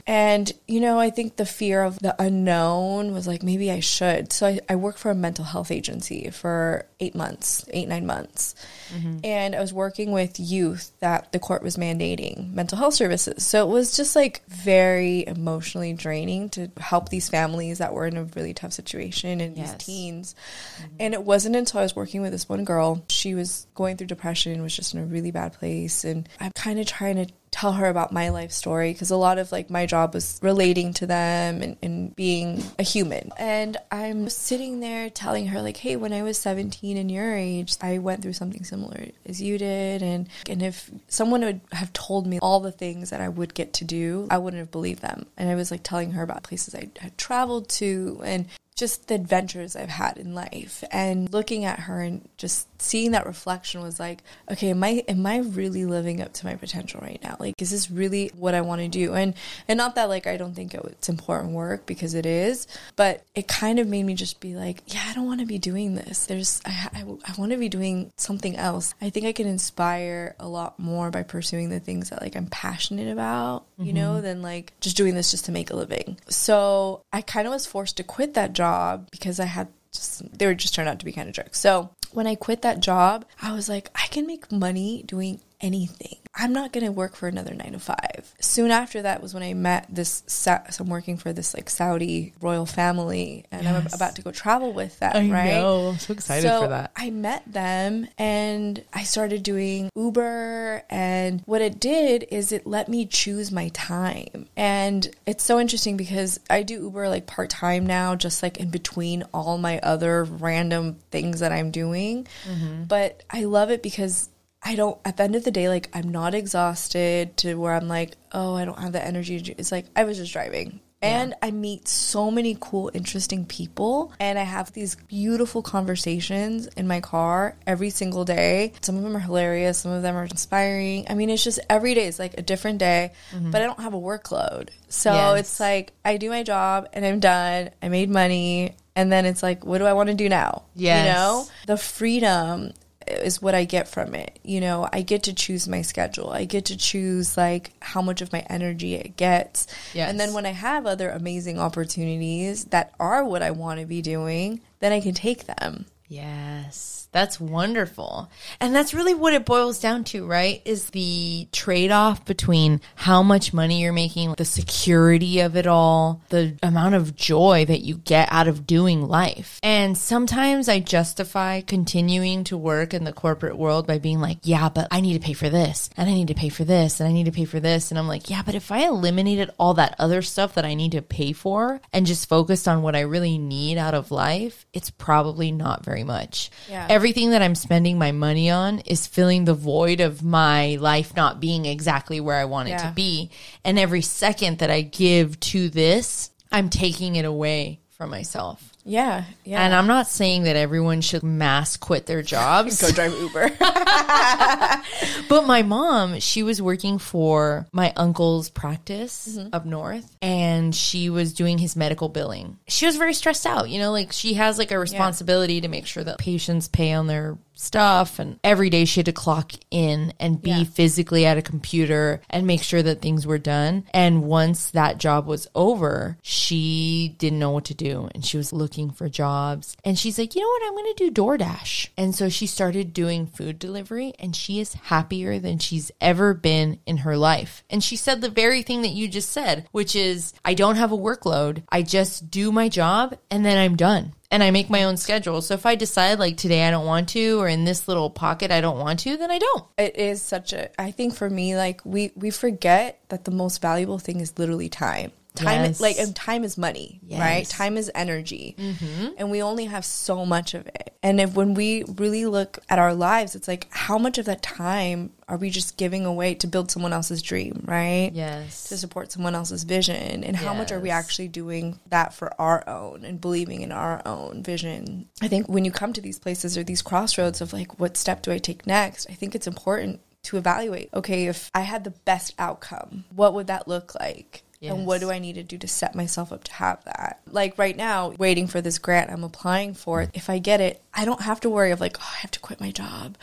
[0.08, 4.32] and, you know, I think the fear of the unknown was like, maybe I should.
[4.32, 8.54] So I, I worked for a mental health agency for eight months, eight, nine months.
[8.94, 9.20] Mm-hmm.
[9.24, 13.44] And I was working with youth that the court was mandating mental health services.
[13.44, 18.16] So it was just like very emotionally draining to help these families that were in
[18.16, 19.74] a really tough situation and Yes.
[19.74, 20.36] these teens.
[20.78, 20.96] Mm-hmm.
[21.00, 24.08] And it wasn't until I was working with this one girl, she was going through
[24.08, 26.04] depression, was just in a really bad place.
[26.04, 29.38] And I'm kind of trying to tell her about my life story because a lot
[29.38, 33.32] of like my job was relating to them and, and being a human.
[33.38, 37.78] And I'm sitting there telling her like, hey, when I was 17 and your age,
[37.80, 40.04] I went through something similar as you did.
[40.04, 43.72] And and if someone would have told me all the things that I would get
[43.76, 45.26] to do, I wouldn't have believed them.
[45.38, 49.16] And I was like telling her about places I had traveled to and just the
[49.16, 54.02] adventures I've had in life and looking at her and just seeing that reflection was
[54.02, 57.38] like, okay, am I am I really living up to my potential right now?
[57.40, 59.14] Like, is this really what I want to do?
[59.14, 59.34] And
[59.70, 63.48] and not that like I don't think it's important work because it is, but it
[63.48, 66.26] kind of made me just be like, yeah, I don't want to be doing this.
[66.26, 68.94] There's I I, I want to be doing something else.
[69.02, 72.48] I think I can inspire a lot more by pursuing the things that like I'm
[72.48, 74.24] passionate about, you know, mm-hmm.
[74.24, 76.18] than like just doing this just to make a living.
[76.28, 78.65] So I kind of was forced to quit that job
[79.12, 81.60] because I had just they were just turned out to be kind of jerks.
[81.60, 86.18] So when I quit that job, I was like, I can make money doing anything.
[86.38, 88.36] I'm not going to work for another 9 to 5.
[88.42, 91.70] Soon after that was when I met this Sa- so I'm working for this like
[91.70, 95.54] Saudi royal family and I'm about to go travel with them, I right?
[95.54, 95.88] know.
[95.90, 96.92] I'm so excited so for that.
[96.96, 100.84] I met them and I started doing Uber.
[100.90, 104.48] And what it did is it let me choose my time.
[104.58, 108.70] And it's so interesting because I do Uber like part time now, just like in
[108.72, 112.28] between all my other random things that I'm doing.
[112.46, 112.84] Mm-hmm.
[112.84, 114.28] But I love it because.
[114.66, 117.88] I don't, at the end of the day, like, I'm not exhausted to where I'm
[117.88, 119.38] like, oh, I don't have the energy.
[119.38, 120.80] to do-" It's like, I was just driving.
[121.02, 124.12] And I meet so many cool, interesting people.
[124.20, 128.74] And I have these beautiful conversations in my car every single day.
[128.82, 131.06] Some of them are hilarious, some of them are inspiring.
[131.08, 133.52] I mean, it's just every day is like a different day, mm-hmm.
[133.52, 134.70] but I don't have a workload.
[134.90, 135.42] So Yes.
[135.42, 137.70] it's like I do my job and I'm done.
[137.84, 138.76] I made money.
[138.96, 140.64] And then it's like, what do I want to do now?
[140.74, 141.06] Yes.
[141.06, 141.46] You know?
[141.68, 142.72] The freedom
[143.08, 144.40] is what I get from it.
[144.44, 146.30] You know, I get to choose my schedule.
[146.30, 149.68] I get to choose like how much of my energy it gets.
[149.94, 150.10] Yes.
[150.10, 154.02] And then when I have other amazing opportunities that are what I want to be
[154.02, 155.86] doing, then I can take them.
[156.08, 158.30] Yes, that's wonderful.
[158.60, 160.62] And that's really what it boils down to, right?
[160.66, 166.22] Is the trade off between how much money you're making, the security of it all,
[166.28, 169.62] the amount of joy that you get out of doing life.
[169.64, 174.68] And sometimes I justify continuing to work in the corporate world by being like, yeah,
[174.68, 177.08] but I need to pay for this, and I need to pay for this, and
[177.08, 177.92] I need to pay for this.
[177.92, 180.92] And I'm like, yeah, but if I eliminated all that other stuff that I need
[180.92, 184.90] to pay for and just focused on what I really need out of life, it's
[184.90, 186.52] probably not very much.
[186.70, 186.88] Yeah.
[187.06, 191.40] Everything that I'm spending my money on is filling the void of my life not
[191.40, 192.90] being exactly where I want it Yeah.
[192.90, 193.30] to be.
[193.64, 198.72] And every second that I give to this, I'm taking it away from myself.
[198.86, 199.26] Yeah.
[199.44, 199.62] Yeah.
[199.62, 202.80] And I'm not saying that everyone should mass quit their jobs.
[202.80, 203.52] go drive Uber.
[205.28, 209.50] But my mom, she was working for my uncle's practice mm-hmm.
[209.54, 212.58] up north and she was doing his medical billing.
[212.68, 215.88] She was very stressed out, you know, like she has like a responsibility to make
[215.88, 220.14] sure that patients pay on their stuff and every day she had to clock in
[220.20, 220.64] and be Yeah.
[220.66, 223.86] physically at a computer and make sure that things were done.
[223.94, 228.54] And once that job was over, she didn't know what to do and she was
[228.54, 229.76] looking for jobs.
[229.84, 230.64] And she's like, you know what?
[230.68, 231.90] I'm going to do DoorDash.
[231.98, 236.80] And so she started doing food delivery and she is happier than she's ever been
[236.86, 237.64] in her life.
[237.70, 240.92] And she said the very thing that you just said, which is, I don't have
[240.92, 241.64] a workload.
[241.70, 245.42] I just do my job and then I'm done and I make my own schedule.
[245.42, 248.52] So if I decide like today I don't want to, or in this little pocket
[248.52, 249.66] I don't want to, then I don't.
[249.78, 253.62] it is such a i think for me like we we forget that the most
[253.62, 255.80] valuable thing is literally time Time Yes.
[255.82, 257.46] like and time is money, right?
[257.48, 258.56] Time is energy.
[258.58, 259.08] Mm-hmm.
[259.18, 260.96] And we only have so much of it.
[261.04, 264.42] And if when we really look at our lives, it's like how much of that
[264.42, 268.12] time are we just giving away to build someone else's dream, right?
[268.14, 268.70] Yes.
[268.70, 272.68] to support someone else's vision and how much are we actually doing that for our
[272.68, 276.58] own and believing in our own vision i think when you come to these places
[276.58, 280.00] or these crossroads of like what step do i take next i think it's important
[280.24, 284.86] to evaluate okay if i had the best outcome what would that look like and
[284.86, 287.20] what do I need to do to set myself up to have that?
[287.30, 290.02] Like right now, waiting for this grant I'm applying for.
[290.02, 290.12] Mm-hmm.
[290.16, 292.40] If I get it, I don't have to worry of like, oh, I have to
[292.40, 293.18] quit my job,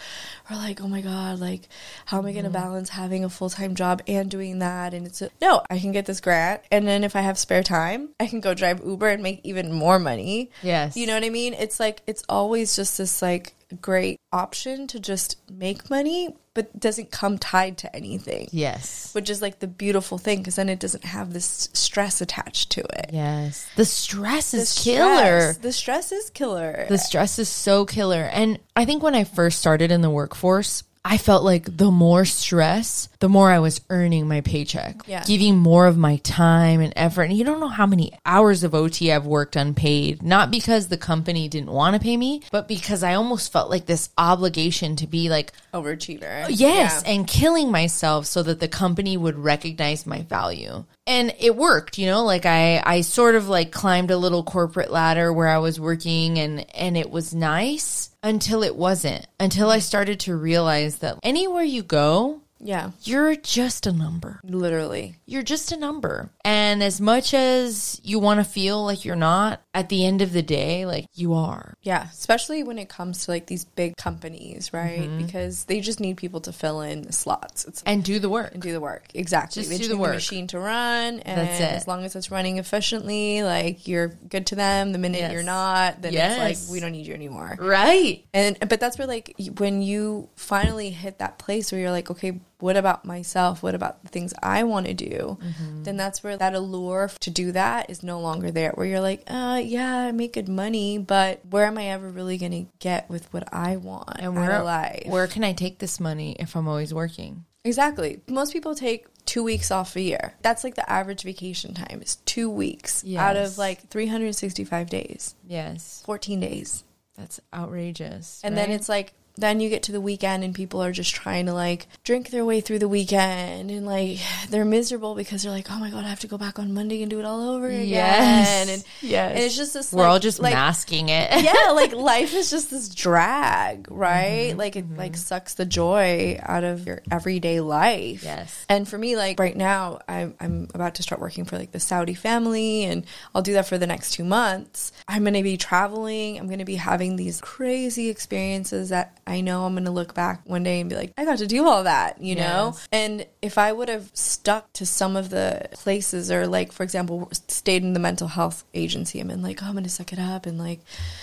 [0.51, 1.69] or like, oh my god, like,
[2.07, 2.63] how am I going to mm-hmm.
[2.63, 4.95] balance having a full time job and doing that?
[4.95, 7.63] And it's a, no, I can get this grant, and then if I have spare
[7.63, 10.51] time, I can go drive Uber and make even more money.
[10.63, 10.97] Yes.
[10.97, 11.55] you know what I mean.
[11.55, 17.11] It's like it's always just this like great option to just make money, but doesn't
[17.11, 19.15] come tied to anything Yes.
[19.15, 22.81] which is like the beautiful thing because then it doesn't have this stress attached to
[22.81, 23.11] it.
[23.13, 23.67] Yes.
[23.77, 25.55] The stress The is killer.
[25.55, 26.87] The stress is killer.
[26.89, 28.29] The stress is so killer.
[28.33, 32.25] And I think when I first started in the workforce, I felt like the more
[32.25, 35.25] stress, the more I was earning my paycheck, Yeah.
[35.25, 37.25] giving more of my time and effort.
[37.25, 40.97] And you don't know how many hours of OT I've worked unpaid, not because the
[40.97, 45.09] company didn't want to pay me, but because I almost felt like this obligation to
[45.09, 46.47] be like, Overachiever.
[46.51, 47.13] Yes, Yeah.
[47.13, 50.85] and killing myself so that the company would recognize my value.
[51.07, 54.91] And it worked, you know, like I I sort of like climbed a little corporate
[54.91, 59.27] ladder where I was working and and it was nice until it wasn't.
[59.41, 62.93] Until I started to realize that anywhere you go, Yeah.
[63.03, 64.41] you're just a number.
[64.45, 65.17] Literally.
[65.27, 66.31] You're just a number.
[66.45, 70.33] And as much as you want to feel like you're not, at the end of
[70.33, 71.75] the day, like you are.
[71.83, 72.07] Yeah.
[72.13, 75.01] Especially when it comes to like these big companies, right?
[75.01, 75.25] Mm-hmm.
[75.27, 77.65] Because they just need people to fill in the slots.
[77.65, 78.53] It's And do the work.
[78.53, 79.09] and do the work.
[79.15, 79.61] Exactly.
[79.63, 80.15] Just they do just the need work.
[80.15, 81.21] machine to run.
[81.21, 81.65] And That's it.
[81.73, 84.93] as long as it's running efficiently, like you're good to them.
[84.93, 85.33] The minute Yes.
[85.33, 86.39] you're not, then Yes.
[86.51, 87.57] it's like, we don't need you anymore.
[87.59, 88.25] Right.
[88.35, 92.41] And but that's where like when you finally hit that place where you're like, okay,
[92.63, 93.63] what about myself?
[93.63, 95.39] What about the things I want to do?
[95.43, 95.83] Mm-hmm.
[95.83, 98.71] Then that's where that allure to do that is no longer there.
[98.73, 102.39] Where you're like, uh, yeah, I make good money, but where am I ever really
[102.39, 105.05] going to get with what I want And out where of life?
[105.07, 107.45] where can I take this money if I'm always working?
[107.65, 108.21] Exactly.
[108.29, 110.35] Most people take two weeks off a year.
[110.43, 116.03] That's like the average vacation time is two weeks out of like 365 days, Yes.
[116.07, 116.85] 14 days.
[117.17, 118.41] That's outrageous.
[118.43, 121.47] And then it's like, then you get to the weekend and people are just trying
[121.47, 124.19] to like drink their way through the weekend and like
[124.51, 127.03] they're miserable because they're like, oh my God, I have to go back on Monday
[127.03, 127.87] and do it all over again.
[127.89, 128.69] Yes.
[128.69, 129.33] And, Yes.
[129.35, 131.31] and it's just this, we're like- all just like, masking it.
[131.45, 134.51] yeah, like life is just this drag, right?
[134.51, 134.59] Mm-hmm.
[134.59, 138.23] like it like sucks the joy out of your everyday life.
[138.25, 138.65] Yes.
[138.69, 141.81] And for me, like right now, I'm I'm about to start working for like the
[141.81, 143.05] Saudi family, and
[143.35, 144.93] I'll do that for the next two months.
[145.09, 146.39] I'm going to be traveling.
[146.39, 150.15] I'm going to be having these crazy experiences that I know I'm going to look
[150.15, 152.77] back one day and be like, I got to do all that, you know.
[152.91, 157.29] And if I would have stuck to some of the places, or like for example,
[157.33, 160.19] stayed in the mental health agency, I'm in like, oh, I'm going to suck it
[160.19, 160.81] up and like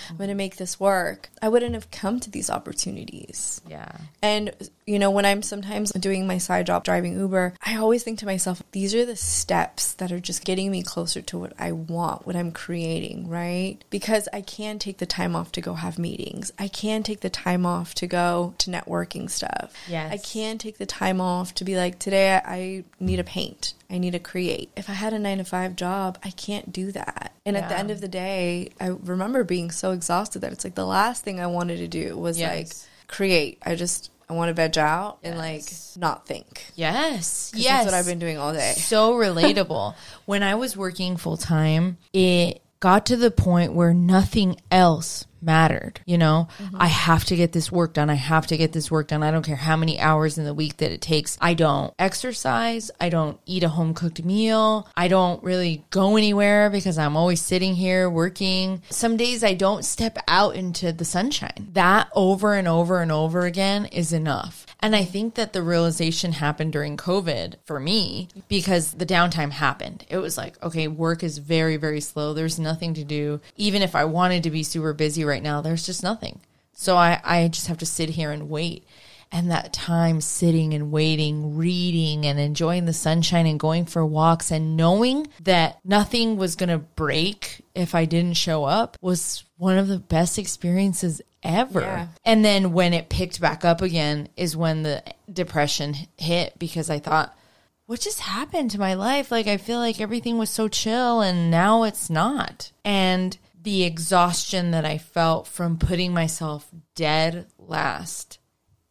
[0.10, 1.30] I'm going to make this work.
[1.42, 3.62] I wouldn't have come to these opportunities.
[3.68, 3.92] yeah.
[4.22, 4.52] And,
[4.86, 8.26] you know, when I'm sometimes doing my side job driving Uber, I always think to
[8.26, 12.26] myself, these are the steps that are just getting me closer to what I want,
[12.26, 13.84] what I'm creating, right?
[13.90, 16.52] Because I can take the time off to go have meetings.
[16.58, 19.74] I can take the time off to go to networking stuff.
[19.88, 20.12] Yes.
[20.12, 23.74] I can take the time off to be like, today I need to paint.
[23.90, 24.70] I need to create.
[24.76, 27.34] If I had a nine to five job, I can't do that.
[27.46, 30.76] And at the end of the day, I remember being so exhausted that it's like
[30.76, 32.56] the last thing I wanted to do was Yes.
[32.56, 33.58] like create.
[33.66, 35.64] I just I want to veg out and like
[35.98, 36.66] not think.
[36.76, 37.52] Yes.
[37.56, 37.84] Yes.
[37.84, 38.74] That's what I've been doing all day.
[38.78, 39.96] so relatable.
[40.26, 46.02] when I was working full time, it got to the point where nothing else mattered.
[46.06, 46.78] You know, mm-hmm.
[46.80, 48.10] I have to get this work done.
[48.10, 49.24] I have to get this work done.
[49.24, 51.38] I don't care how many hours in the week that it takes.
[51.42, 52.92] I don't exercise.
[53.00, 54.88] I don't eat a home cooked meal.
[54.96, 58.82] I don't really go anywhere because I'm always sitting here working.
[58.90, 61.70] Some days I don't step out into the sunshine.
[61.74, 64.66] That over and over and over again is enough.
[64.82, 70.06] And I think that the realization happened during COVID for me because the downtime happened.
[70.10, 72.34] It was like, okay, work is very, very slow.
[72.34, 73.42] There's nothing to do.
[73.58, 76.42] Even if I wanted to be super busy right now, there's just nothing.
[76.74, 78.86] So I, I just have to sit here and wait.
[79.32, 84.50] And that time sitting and waiting, reading and enjoying the sunshine and going for walks
[84.50, 89.78] and knowing that nothing was going to break if I didn't show up was one
[89.78, 91.82] of the best experiences ever.
[91.82, 92.08] Yeah.
[92.26, 96.98] And then when it picked back up again is when the depression hit because I
[96.98, 97.38] thought,
[97.86, 99.32] what just happened to my life?
[99.32, 102.72] Like, I feel like everything was so chill and now it's not.
[102.86, 108.40] And the exhaustion that I felt from putting myself dead last,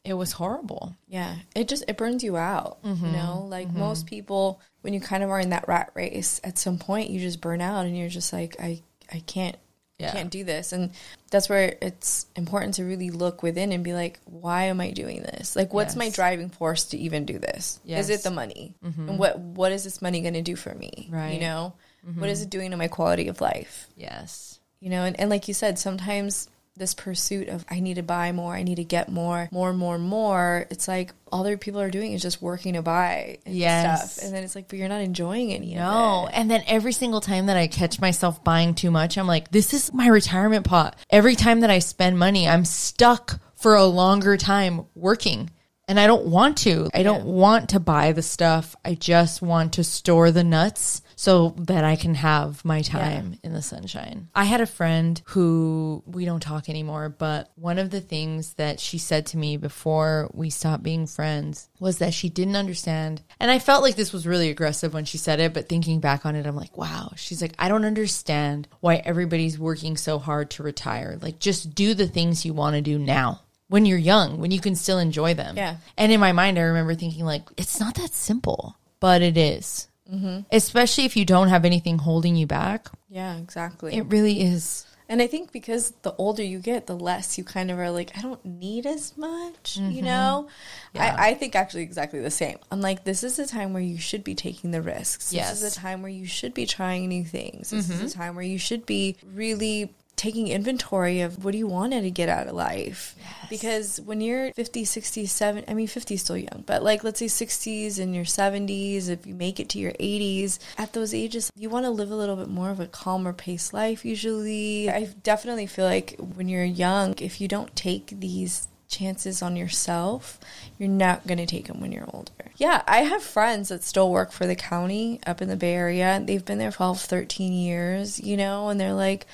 [0.05, 0.95] it was horrible.
[1.07, 2.83] Yeah, it just it burns you out.
[2.83, 3.07] Mm-hmm.
[3.07, 6.59] You know, like most people, when you kind of are in that rat race, at
[6.59, 9.57] some point you just burn out, and you're just like, I I can't
[9.99, 10.12] Yeah.
[10.12, 10.93] can't do this, and
[11.31, 15.23] that's where it's important to really look within and be like, why am I doing
[15.23, 15.57] this?
[15.57, 17.81] Like, what's my driving force to even do this?
[17.85, 18.05] Is Yes.
[18.05, 18.12] Mm-hmm.
[18.14, 18.75] it the money?
[18.83, 21.09] And what what is this money going to do for me?
[21.11, 21.25] Right.
[21.25, 21.33] Mm-hmm.
[21.35, 21.75] You know,
[22.16, 23.89] What is it doing to my quality of life?
[23.97, 24.58] Yes.
[24.81, 28.31] You know and, and like you said sometimes this pursuit of i need to buy
[28.31, 31.91] more i need to get more more more more it's like all other people are
[31.91, 34.12] doing is just working to buy and Yes.
[34.14, 36.26] stuff and then it's like but you're not enjoying any No.
[36.26, 39.26] of it And then every single time that I catch myself buying too much, I'm
[39.26, 40.97] like, this is my retirement pot.
[41.11, 45.51] Every time that I spend money, I'm stuck for a longer time working.
[45.89, 46.89] And I don't want to.
[46.95, 48.76] I don't want to buy the stuff.
[48.85, 53.53] I just want to store the nuts so that I can have my time in
[53.53, 54.29] the sunshine.
[54.37, 58.79] I had a friend who we don't talk anymore, but one of the things that
[58.79, 63.21] she said to me before we stopped being friends was that she didn't understand.
[63.41, 66.25] And I felt like this was really aggressive when she said it, but thinking back
[66.25, 67.11] on it, I'm like, wow.
[67.16, 71.19] She's like, I don't understand why everybody's working so hard to retire.
[71.21, 74.61] Like, just do the things you want to do now when you're young, when you
[74.61, 75.57] can still enjoy them.
[75.57, 75.79] Yeah.
[75.97, 79.89] And in my mind, I remember thinking, like, it's not that simple, but it is.
[80.13, 80.41] Mm-hmm.
[80.51, 82.89] Especially if you don't have anything holding you back.
[83.11, 84.87] yeah exactly It really is.
[85.09, 88.17] and i think because the older you get the less you kind of are like
[88.17, 90.05] i don't need as much you mm-hmm.
[90.05, 90.49] know
[90.95, 91.17] Yeah.
[91.19, 93.99] I, I think actually exactly the same i'm like this is a time where you
[93.99, 95.51] should be taking the risks Yes.
[95.51, 98.19] this is a time where you should be trying new things this is a mm-hmm.
[98.21, 102.29] time where you should be really taking inventory of what do you want to get
[102.29, 103.14] out of life?
[103.49, 107.19] Because when you're 50 60 70 i mean 50 is still young but like let's
[107.19, 111.51] say 60s and your 70s if you make it to your 80s at those ages
[111.57, 114.91] you want to live a little bit more of a calmer paced life usually.
[114.91, 120.41] I definitely feel like when you're young if you don't take these chances on yourself,
[120.78, 122.32] you're not going to take them when you're older.
[122.57, 126.20] Yeah, I have friends that still work for the county up in the Bay Area.
[126.24, 129.26] They've been there 12, 13 years, you know, and they're like,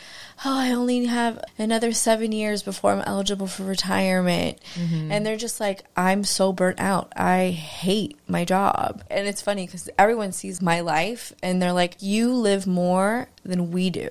[0.44, 4.58] oh, I only have another seven years before I'm eligible for retirement.
[4.74, 5.12] Mm-hmm.
[5.12, 7.12] And they're just like, I'm so burnt out.
[7.16, 9.04] I hate my job.
[9.08, 13.70] And it's funny because everyone sees my life and they're like, you live more than
[13.70, 14.08] we do.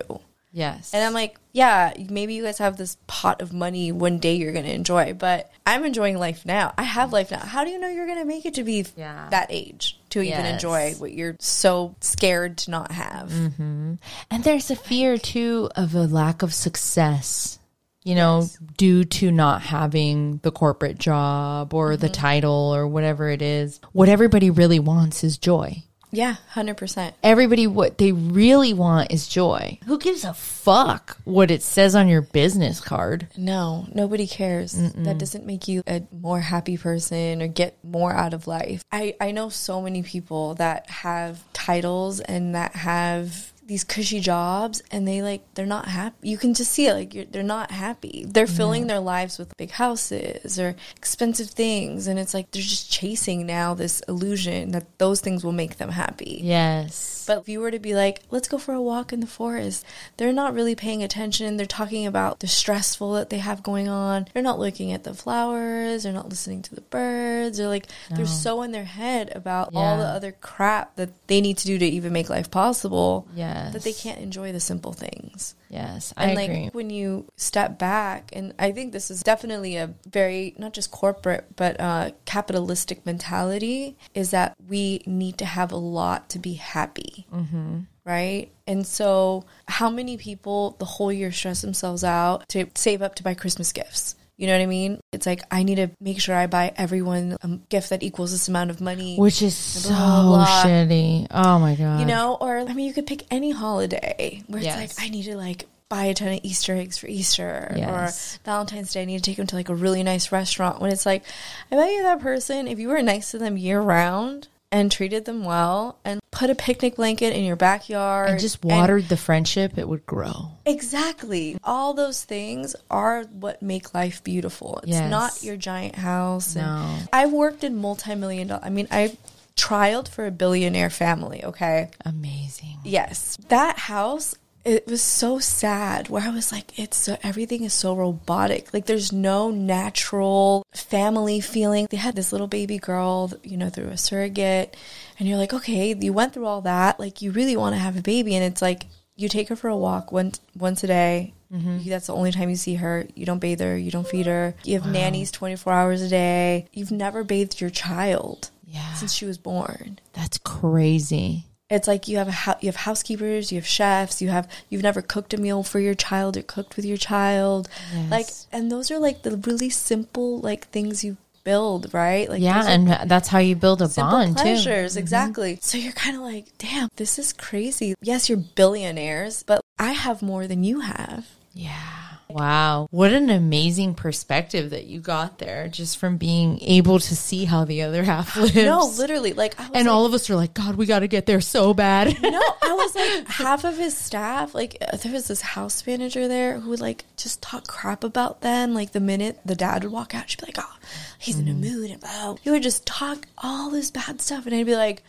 [0.54, 0.94] Yes.
[0.94, 4.54] And I'm like, yeah, maybe you guys have this pot of money one day you're
[4.54, 6.74] going to enjoy, but I'm enjoying life now.
[6.78, 7.40] I have life now.
[7.40, 9.30] How do you know you're going to make it to be Yeah.
[9.32, 13.32] that age to even enjoy what you're so scared to not have?
[13.32, 13.96] Mm-hmm.
[14.30, 17.60] and there's a fear too of a lack of success.
[18.06, 22.22] You know, due to not having the corporate job or the mm-hmm.
[22.22, 23.80] title or whatever it is.
[23.94, 25.84] What everybody really wants is joy.
[26.14, 27.14] Yeah, 100%.
[27.24, 29.80] Everybody, what they really want is joy.
[29.86, 33.28] Who gives a fuck what it says on your business card?
[33.36, 34.74] No, nobody cares.
[34.74, 38.84] That doesn't make you a more happy person or get more out of life.
[38.92, 44.84] I, I know so many people that have titles and that have these cushy jobs
[44.92, 47.72] and they like they're not happy you can just see it like you're, they're not
[47.72, 52.62] happy they're filling their lives with big houses or expensive things and it's like they're
[52.76, 57.24] just chasing now this illusion that those things will make them happy Yes.
[57.28, 59.86] but if you were to be like, let's go for a walk in the forest,
[60.18, 61.56] they're not really paying attention.
[61.58, 64.28] They're talking about the stressful that they have going on.
[64.34, 66.04] They're not looking at the flowers.
[66.04, 67.58] They're not listening to the birds.
[67.58, 71.58] They're like, they're so in their head about all the other crap that they need
[71.60, 73.26] to do to even make life possible
[73.66, 73.74] Yes.
[73.74, 75.56] that they can't enjoy the simple things.
[75.70, 76.14] Yes.
[76.16, 76.70] I And like agree.
[76.74, 81.56] when you step back, and I think this is definitely a very not just corporate
[81.56, 87.26] but uh, capitalistic mentality is that we need to have a lot to be happy,
[87.34, 87.80] mm-hmm.
[88.06, 88.52] right?
[88.68, 93.24] And so, how many people the whole year stress themselves out to save up to
[93.24, 94.16] buy Christmas gifts?
[94.38, 95.00] You know what I mean?
[95.12, 98.48] It's like I need to make sure I buy everyone a gift that equals this
[98.48, 99.16] amount of money.
[99.18, 100.64] Which is so blah, blah.
[100.64, 101.28] shitty.
[101.30, 102.00] Oh my God.
[102.00, 104.98] you know or i mean you could pick any holiday where it's Yes.
[105.00, 108.38] like i need to like buy a ton of easter eggs for easter Yes.
[108.38, 110.92] or valentine's day i need to take them to like a really nice restaurant when
[110.92, 111.24] it's like
[111.72, 115.24] i bet you that person if you were nice to them year round and treated
[115.26, 119.78] them well and put a picnic blanket in your backyard and just watered the friendship,
[119.78, 120.50] it would grow.
[120.66, 121.58] Exactly.
[121.64, 124.80] All those things are what make life beautiful.
[124.80, 125.12] It's Yes.
[125.12, 126.56] not your giant house.
[126.56, 126.98] and No.
[127.14, 128.62] I've worked in multi-million dollar.
[128.64, 129.16] I mean, I
[129.56, 131.92] trialed for a billionaire family, okay?
[132.04, 132.80] Amazing.
[132.84, 133.38] Yes.
[133.50, 134.34] That house
[134.66, 138.74] it was so sad where I was like, it's so, everything is so robotic.
[138.74, 141.88] Like there's no natural family feeling.
[141.90, 144.78] They had this little baby girl, you know, through a surrogate.
[145.20, 147.00] And you're like, okay, you went through all that.
[147.00, 148.36] Like you really want to have a baby.
[148.36, 148.86] And it's like,
[149.16, 151.34] you take her for a walk once once a day.
[151.54, 151.88] Mm-hmm.
[151.88, 153.06] That's the only time you see her.
[153.14, 153.78] You don't bathe her.
[153.78, 154.56] You don't feed her.
[154.64, 154.92] You have wow.
[154.92, 156.68] nannies 24 hours a day.
[156.74, 158.94] You've never bathed your child yeah.
[158.96, 160.00] since she was born.
[160.14, 161.46] That's crazy.
[161.70, 165.02] It's like you have a you have housekeepers, you have chefs, you have you've never
[165.02, 167.68] cooked a meal for your child or cooked with your child.
[167.94, 168.12] Yes.
[168.12, 172.30] Like and those are like the really simple like things you build, right?
[172.30, 175.00] Like Yeah, and that's how you build a bond pleasures, too.
[175.00, 175.54] exactly.
[175.54, 175.62] Mm-hmm.
[175.62, 180.22] So you're kind of like, "Damn, this is crazy." Yes, you're billionaires, but I have
[180.22, 181.28] more than you have.
[181.54, 182.13] Yeah.
[182.34, 182.88] Wow.
[182.90, 187.64] What an amazing perspective that you got there just from being able to see how
[187.64, 188.56] the other half lives.
[188.56, 189.34] No, literally.
[189.34, 191.74] Like, and like, all of us are like, God, we got to get there so
[191.74, 192.22] bad.
[192.22, 196.28] no, I was like, half of his staff, like, uh, there was this house manager
[196.28, 198.74] there who would like just talk crap about them.
[198.74, 200.78] Like, the minute the dad would walk out, she'd be like, oh,
[201.18, 201.42] he's mm.
[201.42, 201.62] in a mm-hmm.
[201.62, 201.92] mood.
[201.92, 204.46] And oh, he would just talk all this bad stuff.
[204.46, 205.04] And I'd be like,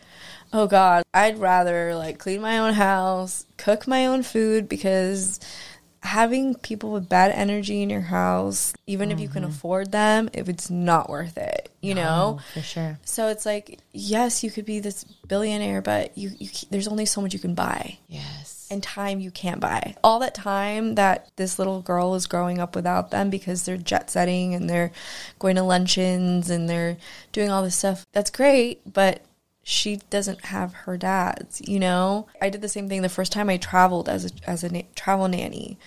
[0.53, 5.39] oh God, I'd rather like clean my own house, cook my own food because
[6.05, 9.17] having people with bad energy in your house, even mm-hmm.
[9.17, 9.51] if you can mm-hmm.
[9.51, 12.99] afford them, if it's not worth it, you no, know, for sure.
[13.03, 17.21] So it's like, yes, you could be this billionaire, but you, you there's only so
[17.21, 17.97] much you can buy.
[18.07, 19.95] Yes, and time you can't buy.
[20.03, 24.09] All that time that this little girl is growing up without them because they're jet
[24.09, 24.91] setting and they're
[25.39, 26.97] going to luncheons and they're
[27.31, 28.05] doing all this stuff.
[28.13, 29.21] That's great, but
[29.67, 32.27] she doesn't have her dad's, you know?
[32.39, 34.83] I did the same thing the first time I traveled as a, as a na-
[34.95, 35.79] travel nanny.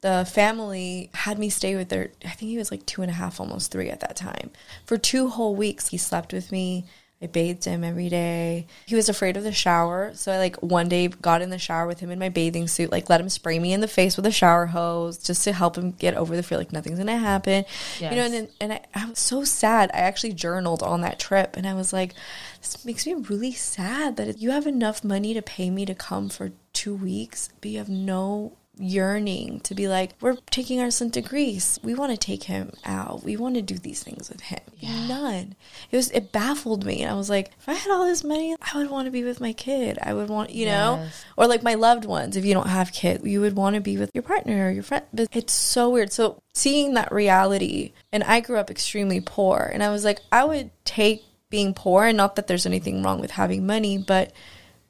[0.00, 3.14] The family had me stay with their, I think he was like two and a
[3.14, 4.50] half, almost three at that time.
[4.86, 6.86] For two whole weeks, he slept with me.
[7.22, 8.66] I bathed him every day.
[8.86, 10.12] He was afraid of the shower.
[10.14, 12.90] So I like one day got in the shower with him in my bathing suit,
[12.90, 15.76] like let him spray me in the face with a shower hose just to help
[15.76, 17.66] him get over the fear like nothing's gonna happen.
[18.00, 18.10] Yes.
[18.10, 19.90] You know, and then, and I, I was so sad.
[19.92, 22.14] I actually journaled on that trip and I was like,
[22.62, 26.30] this makes me really sad that you have enough money to pay me to come
[26.30, 31.10] for two weeks, but you have no yearning to be like, we're taking our son
[31.12, 31.78] to Greece.
[31.82, 33.22] We want to take him out.
[33.22, 34.60] We want to do these things with him.
[34.78, 35.06] Yeah.
[35.06, 35.54] None.
[35.90, 37.02] It was it baffled me.
[37.02, 39.24] And I was like, if I had all this money, I would want to be
[39.24, 39.98] with my kid.
[40.02, 41.06] I would want, you know,
[41.36, 42.36] or like my loved ones.
[42.36, 44.82] If you don't have kids, you would want to be with your partner or your
[44.82, 45.04] friend.
[45.12, 46.12] But it's so weird.
[46.12, 50.44] So seeing that reality, and I grew up extremely poor, and I was like, I
[50.44, 54.32] would take being poor, and not that there's anything wrong with having money, but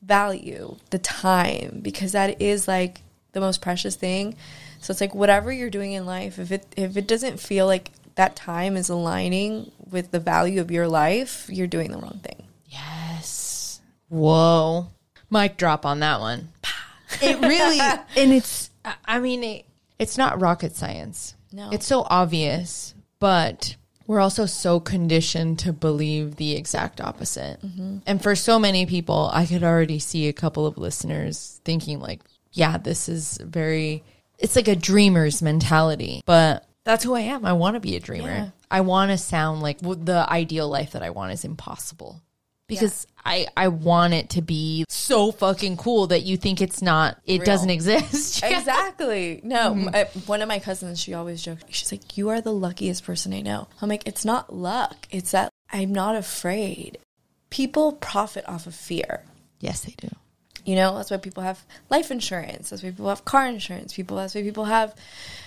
[0.02, 3.02] value the time because that is like
[3.32, 4.36] the most precious thing.
[4.80, 7.90] So it's like whatever you're doing in life, if it if it doesn't feel like
[8.14, 12.46] that time is aligning with the value of your life, you're doing the wrong thing.
[12.66, 13.80] Yes.
[14.08, 14.88] Whoa.
[15.30, 16.48] Mic drop on that one.
[17.20, 18.70] It really and it's
[19.04, 19.64] I mean it,
[19.98, 21.34] it's not rocket science.
[21.52, 21.68] No.
[21.72, 23.74] It's so obvious, but
[24.10, 27.60] we're also so conditioned to believe the exact opposite.
[27.62, 27.98] Mm-hmm.
[28.06, 32.20] And for so many people, I could already see a couple of listeners thinking like,
[32.52, 34.02] yeah, this is very,
[34.38, 36.22] it's like a dreamer's mentality.
[36.26, 37.44] But that's who I am.
[37.44, 38.28] I want to be a dreamer.
[38.28, 38.50] Yeah.
[38.70, 42.20] I want to sound like the ideal life that I want is impossible
[42.70, 43.22] because yeah.
[43.26, 47.40] I I want it to be so fucking cool that you think it's not it
[47.40, 47.44] Real.
[47.44, 48.42] doesn't exist.
[48.44, 49.40] exactly.
[49.42, 50.20] No, mm-hmm.
[50.20, 51.64] one of my cousins she always jokes.
[51.68, 55.08] She's like, "You are the luckiest person I know." I'm like, "It's not luck.
[55.10, 56.98] It's that I'm not afraid."
[57.50, 59.24] People profit off of fear.
[59.58, 60.08] Yes, they do.
[60.64, 62.70] You know, that's why people have life insurance.
[62.70, 63.94] That's why people have car insurance.
[63.94, 64.94] People that's why people have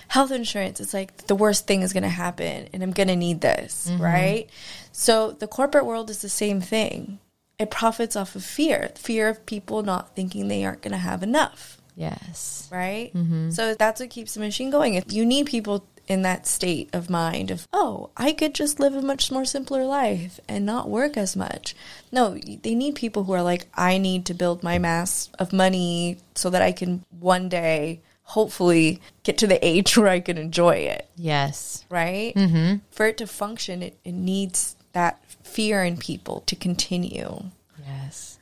[0.08, 0.80] health insurance.
[0.80, 3.88] It's like the worst thing is going to happen, and I'm going to need this,
[3.90, 4.02] mm-hmm.
[4.02, 4.50] right?
[4.92, 7.18] So the corporate world is the same thing.
[7.58, 11.22] It profits off of fear, fear of people not thinking they aren't going to have
[11.22, 11.78] enough.
[11.96, 12.68] Yes.
[12.72, 13.12] Right?
[13.14, 13.50] Mm-hmm.
[13.50, 14.94] So that's what keeps the machine going.
[14.94, 18.94] If you need people in that state of mind of, oh, I could just live
[18.94, 21.74] a much more simpler life and not work as much.
[22.12, 26.18] No, they need people who are like, I need to build my mass of money
[26.34, 30.76] so that I can one day hopefully get to the age where I can enjoy
[30.76, 31.08] it.
[31.16, 31.84] Yes.
[31.88, 32.34] Right?
[32.34, 32.76] Mm-hmm.
[32.90, 37.44] For it to function, it, it needs that fear in people to continue.
[37.86, 38.38] Yes.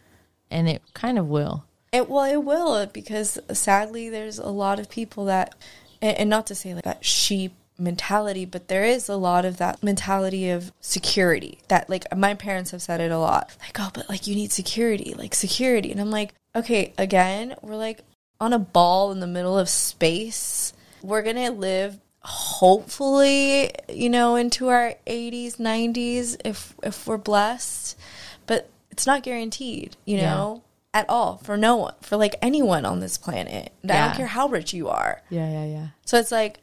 [0.50, 1.64] And it kind of will.
[1.92, 5.54] It well, it will because sadly, there's a lot of people that
[6.03, 9.57] and, and not to say like that sheep mentality, but there is a lot of
[9.57, 13.50] that mentality of security that like my parents have said it a lot.
[13.61, 15.90] Like, oh, but like you need security, like security.
[15.90, 18.00] And I'm like, okay, again, we're like
[18.40, 20.72] on a ball in the middle of space.
[21.03, 27.98] We're going to live hopefully, you know, into our 80s, 90s if if we're blessed,
[28.46, 30.62] but it's not guaranteed, you know.
[30.95, 33.72] At all for no one, for like anyone on this planet.
[33.82, 35.22] And I don't care how rich you are.
[35.30, 35.86] Yeah, yeah, yeah.
[36.05, 36.61] So it's like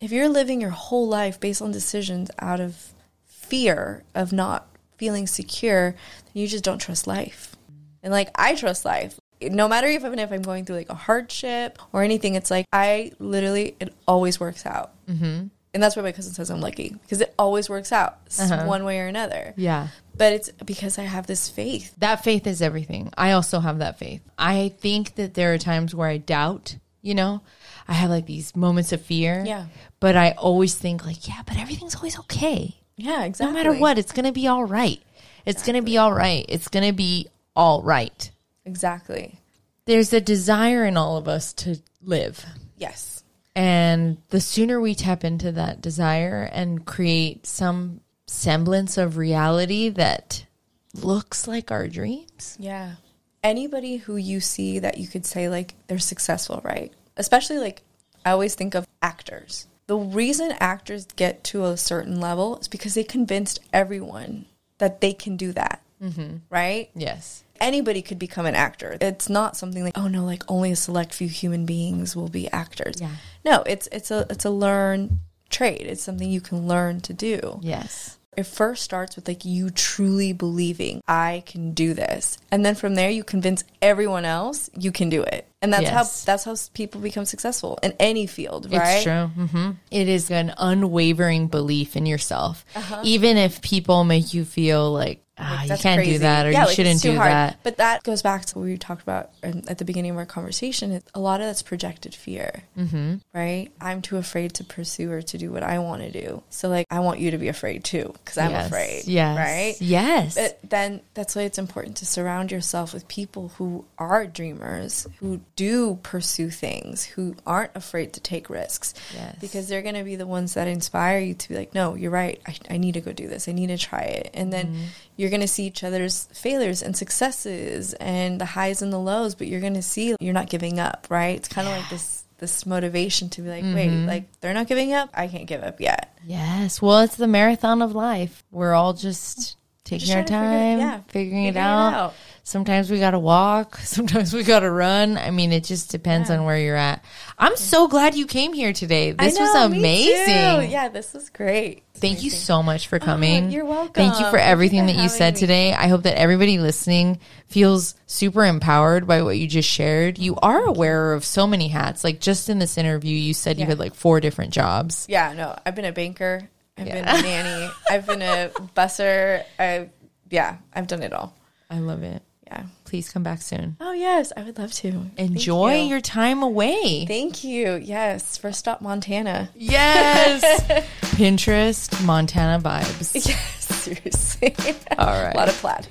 [0.00, 2.92] if you're living your whole life based on decisions out of
[3.24, 7.56] fear of not feeling secure, then you just don't trust life.
[8.02, 9.18] And like I trust life.
[9.40, 12.66] No matter if even if I'm going through like a hardship or anything, it's like
[12.72, 14.92] I literally it always works out.
[15.06, 15.46] Mm-hmm.
[15.74, 18.66] And that's why my cousin says I'm lucky because it always works out s- uh-huh.
[18.66, 19.54] one way or another.
[19.56, 19.88] Yeah.
[20.14, 21.94] But it's because I have this faith.
[21.98, 23.10] That faith is everything.
[23.16, 24.20] I also have that faith.
[24.38, 27.40] I think that there are times where I doubt, you know,
[27.88, 29.42] I have like these moments of fear.
[29.46, 29.66] Yeah.
[29.98, 32.76] But I always think, like, yeah, but everything's always okay.
[32.96, 33.52] Yeah, exactly.
[33.52, 35.00] No matter what, it's going to be all right.
[35.46, 36.44] It's going to be all right.
[36.48, 38.30] It's going to be all right.
[38.64, 39.38] Exactly.
[39.86, 42.44] There's a desire in all of us to live.
[42.76, 43.11] Yes.
[43.54, 50.46] And the sooner we tap into that desire and create some semblance of reality that
[50.94, 52.56] looks like our dreams.
[52.58, 52.94] Yeah.
[53.42, 56.92] Anybody who you see that you could say like they're successful, right?
[57.16, 57.82] Especially like
[58.24, 59.66] I always think of actors.
[59.86, 64.46] The reason actors get to a certain level is because they convinced everyone
[64.78, 65.82] that they can do that.
[66.02, 66.36] Mm-hmm.
[66.48, 66.90] Right?
[66.94, 67.44] Yes.
[67.62, 68.98] Anybody could become an actor.
[69.00, 72.50] It's not something like, oh no, like only a select few human beings will be
[72.50, 72.96] actors.
[73.00, 73.12] Yeah.
[73.44, 75.82] No, it's it's a it's a learned trait.
[75.82, 77.60] It's something you can learn to do.
[77.62, 78.18] Yes.
[78.36, 82.94] It first starts with like you truly believing I can do this, and then from
[82.96, 85.92] there you convince everyone else you can do it, and that's Yes.
[85.92, 88.96] how that's how people become successful in any field, right?
[88.96, 89.26] It's true.
[89.28, 92.64] hmm It is an unwavering belief in yourself,
[93.04, 96.66] even if people make you feel like ah, you can't do that or Yeah, you
[96.66, 97.30] like, shouldn't do hard.
[97.32, 97.58] that.
[97.62, 101.02] But that goes back to what we talked about at the beginning of our conversation.
[101.14, 103.14] A lot of that's projected fear, mm-hmm.
[103.34, 103.70] right?
[103.80, 106.42] I'm too afraid to pursue or to do what I want to do.
[106.50, 108.66] So, like, I want you to be afraid too, because I'm yes.
[108.66, 109.36] afraid, Yes.
[109.36, 109.76] right?
[109.80, 110.34] Yes.
[110.36, 115.40] But then that's why it's important to surround yourself with people who are dreamers, who
[115.54, 118.94] do pursue things, who aren't afraid to take risks.
[119.14, 119.36] Yes.
[119.40, 122.10] Because they're going to be the ones that inspire you to be like, no, you're
[122.10, 122.40] right.
[122.46, 123.48] I, I need to go do this.
[123.48, 124.30] I need to try it.
[124.34, 124.84] And then Mm-hmm.
[125.16, 129.34] you're going to see each other's failures and successes and the highs and the lows,
[129.34, 131.36] but you're going to see you're not giving up, right?
[131.36, 134.06] It's kind of like this this motivation to be like, wait, Mm-hmm.
[134.08, 135.10] like they're not giving up.
[135.14, 136.16] I can't give up yet.
[136.26, 136.82] yes.
[136.82, 138.42] Well, it's the marathon of life.
[138.50, 141.92] We're all just taking Just our to figure time, yeah, figuring, it, figuring it out.
[141.94, 142.14] out.
[142.44, 143.76] Sometimes we got to walk.
[143.84, 145.16] Sometimes we got to run.
[145.16, 146.38] I mean, it just depends Yeah.
[146.38, 147.04] on where you're at.
[147.38, 149.12] I'm so glad you came here today.
[149.12, 150.70] This know, was amazing.
[150.70, 151.84] Yeah, this was great.
[151.94, 153.46] Thank you so much for oh, coming.
[153.46, 153.92] Oh, you're welcome.
[153.92, 155.40] Thank you for you everything that you said me.
[155.40, 155.72] today.
[155.72, 160.18] I hope that everybody listening feels super empowered by what you just shared.
[160.18, 162.02] You are aware of so many hats.
[162.02, 165.06] Like just in this interview, you said you had like four different jobs.
[165.08, 166.48] Yeah, no, I've been a banker.
[166.76, 166.94] I've Yeah.
[166.94, 167.70] been a nanny.
[167.88, 169.44] I've been a busser.
[169.60, 169.90] I
[170.28, 171.36] yeah, I've done it all.
[171.70, 172.22] I love it.
[172.52, 172.64] Yeah.
[172.84, 173.76] Please come back soon.
[173.80, 175.06] Oh yes, I would love to.
[175.16, 175.88] Enjoy you.
[175.88, 177.06] your time away.
[177.06, 177.76] Thank you.
[177.76, 179.48] Yes, first stop Montana.
[179.54, 180.42] Yes.
[181.16, 183.14] Pinterest, Montana vibes.
[183.26, 184.54] Yes, seriously.
[184.98, 185.34] All right.
[185.34, 185.86] a lot of plaid.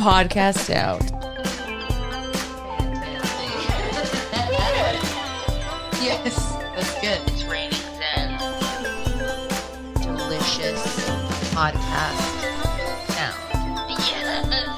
[0.00, 1.02] Podcast out.
[6.02, 7.20] yes, that's good.
[7.32, 8.38] It's raining then.
[10.00, 10.82] Delicious
[11.52, 13.10] podcast sound.
[13.10, 14.73] Yeah.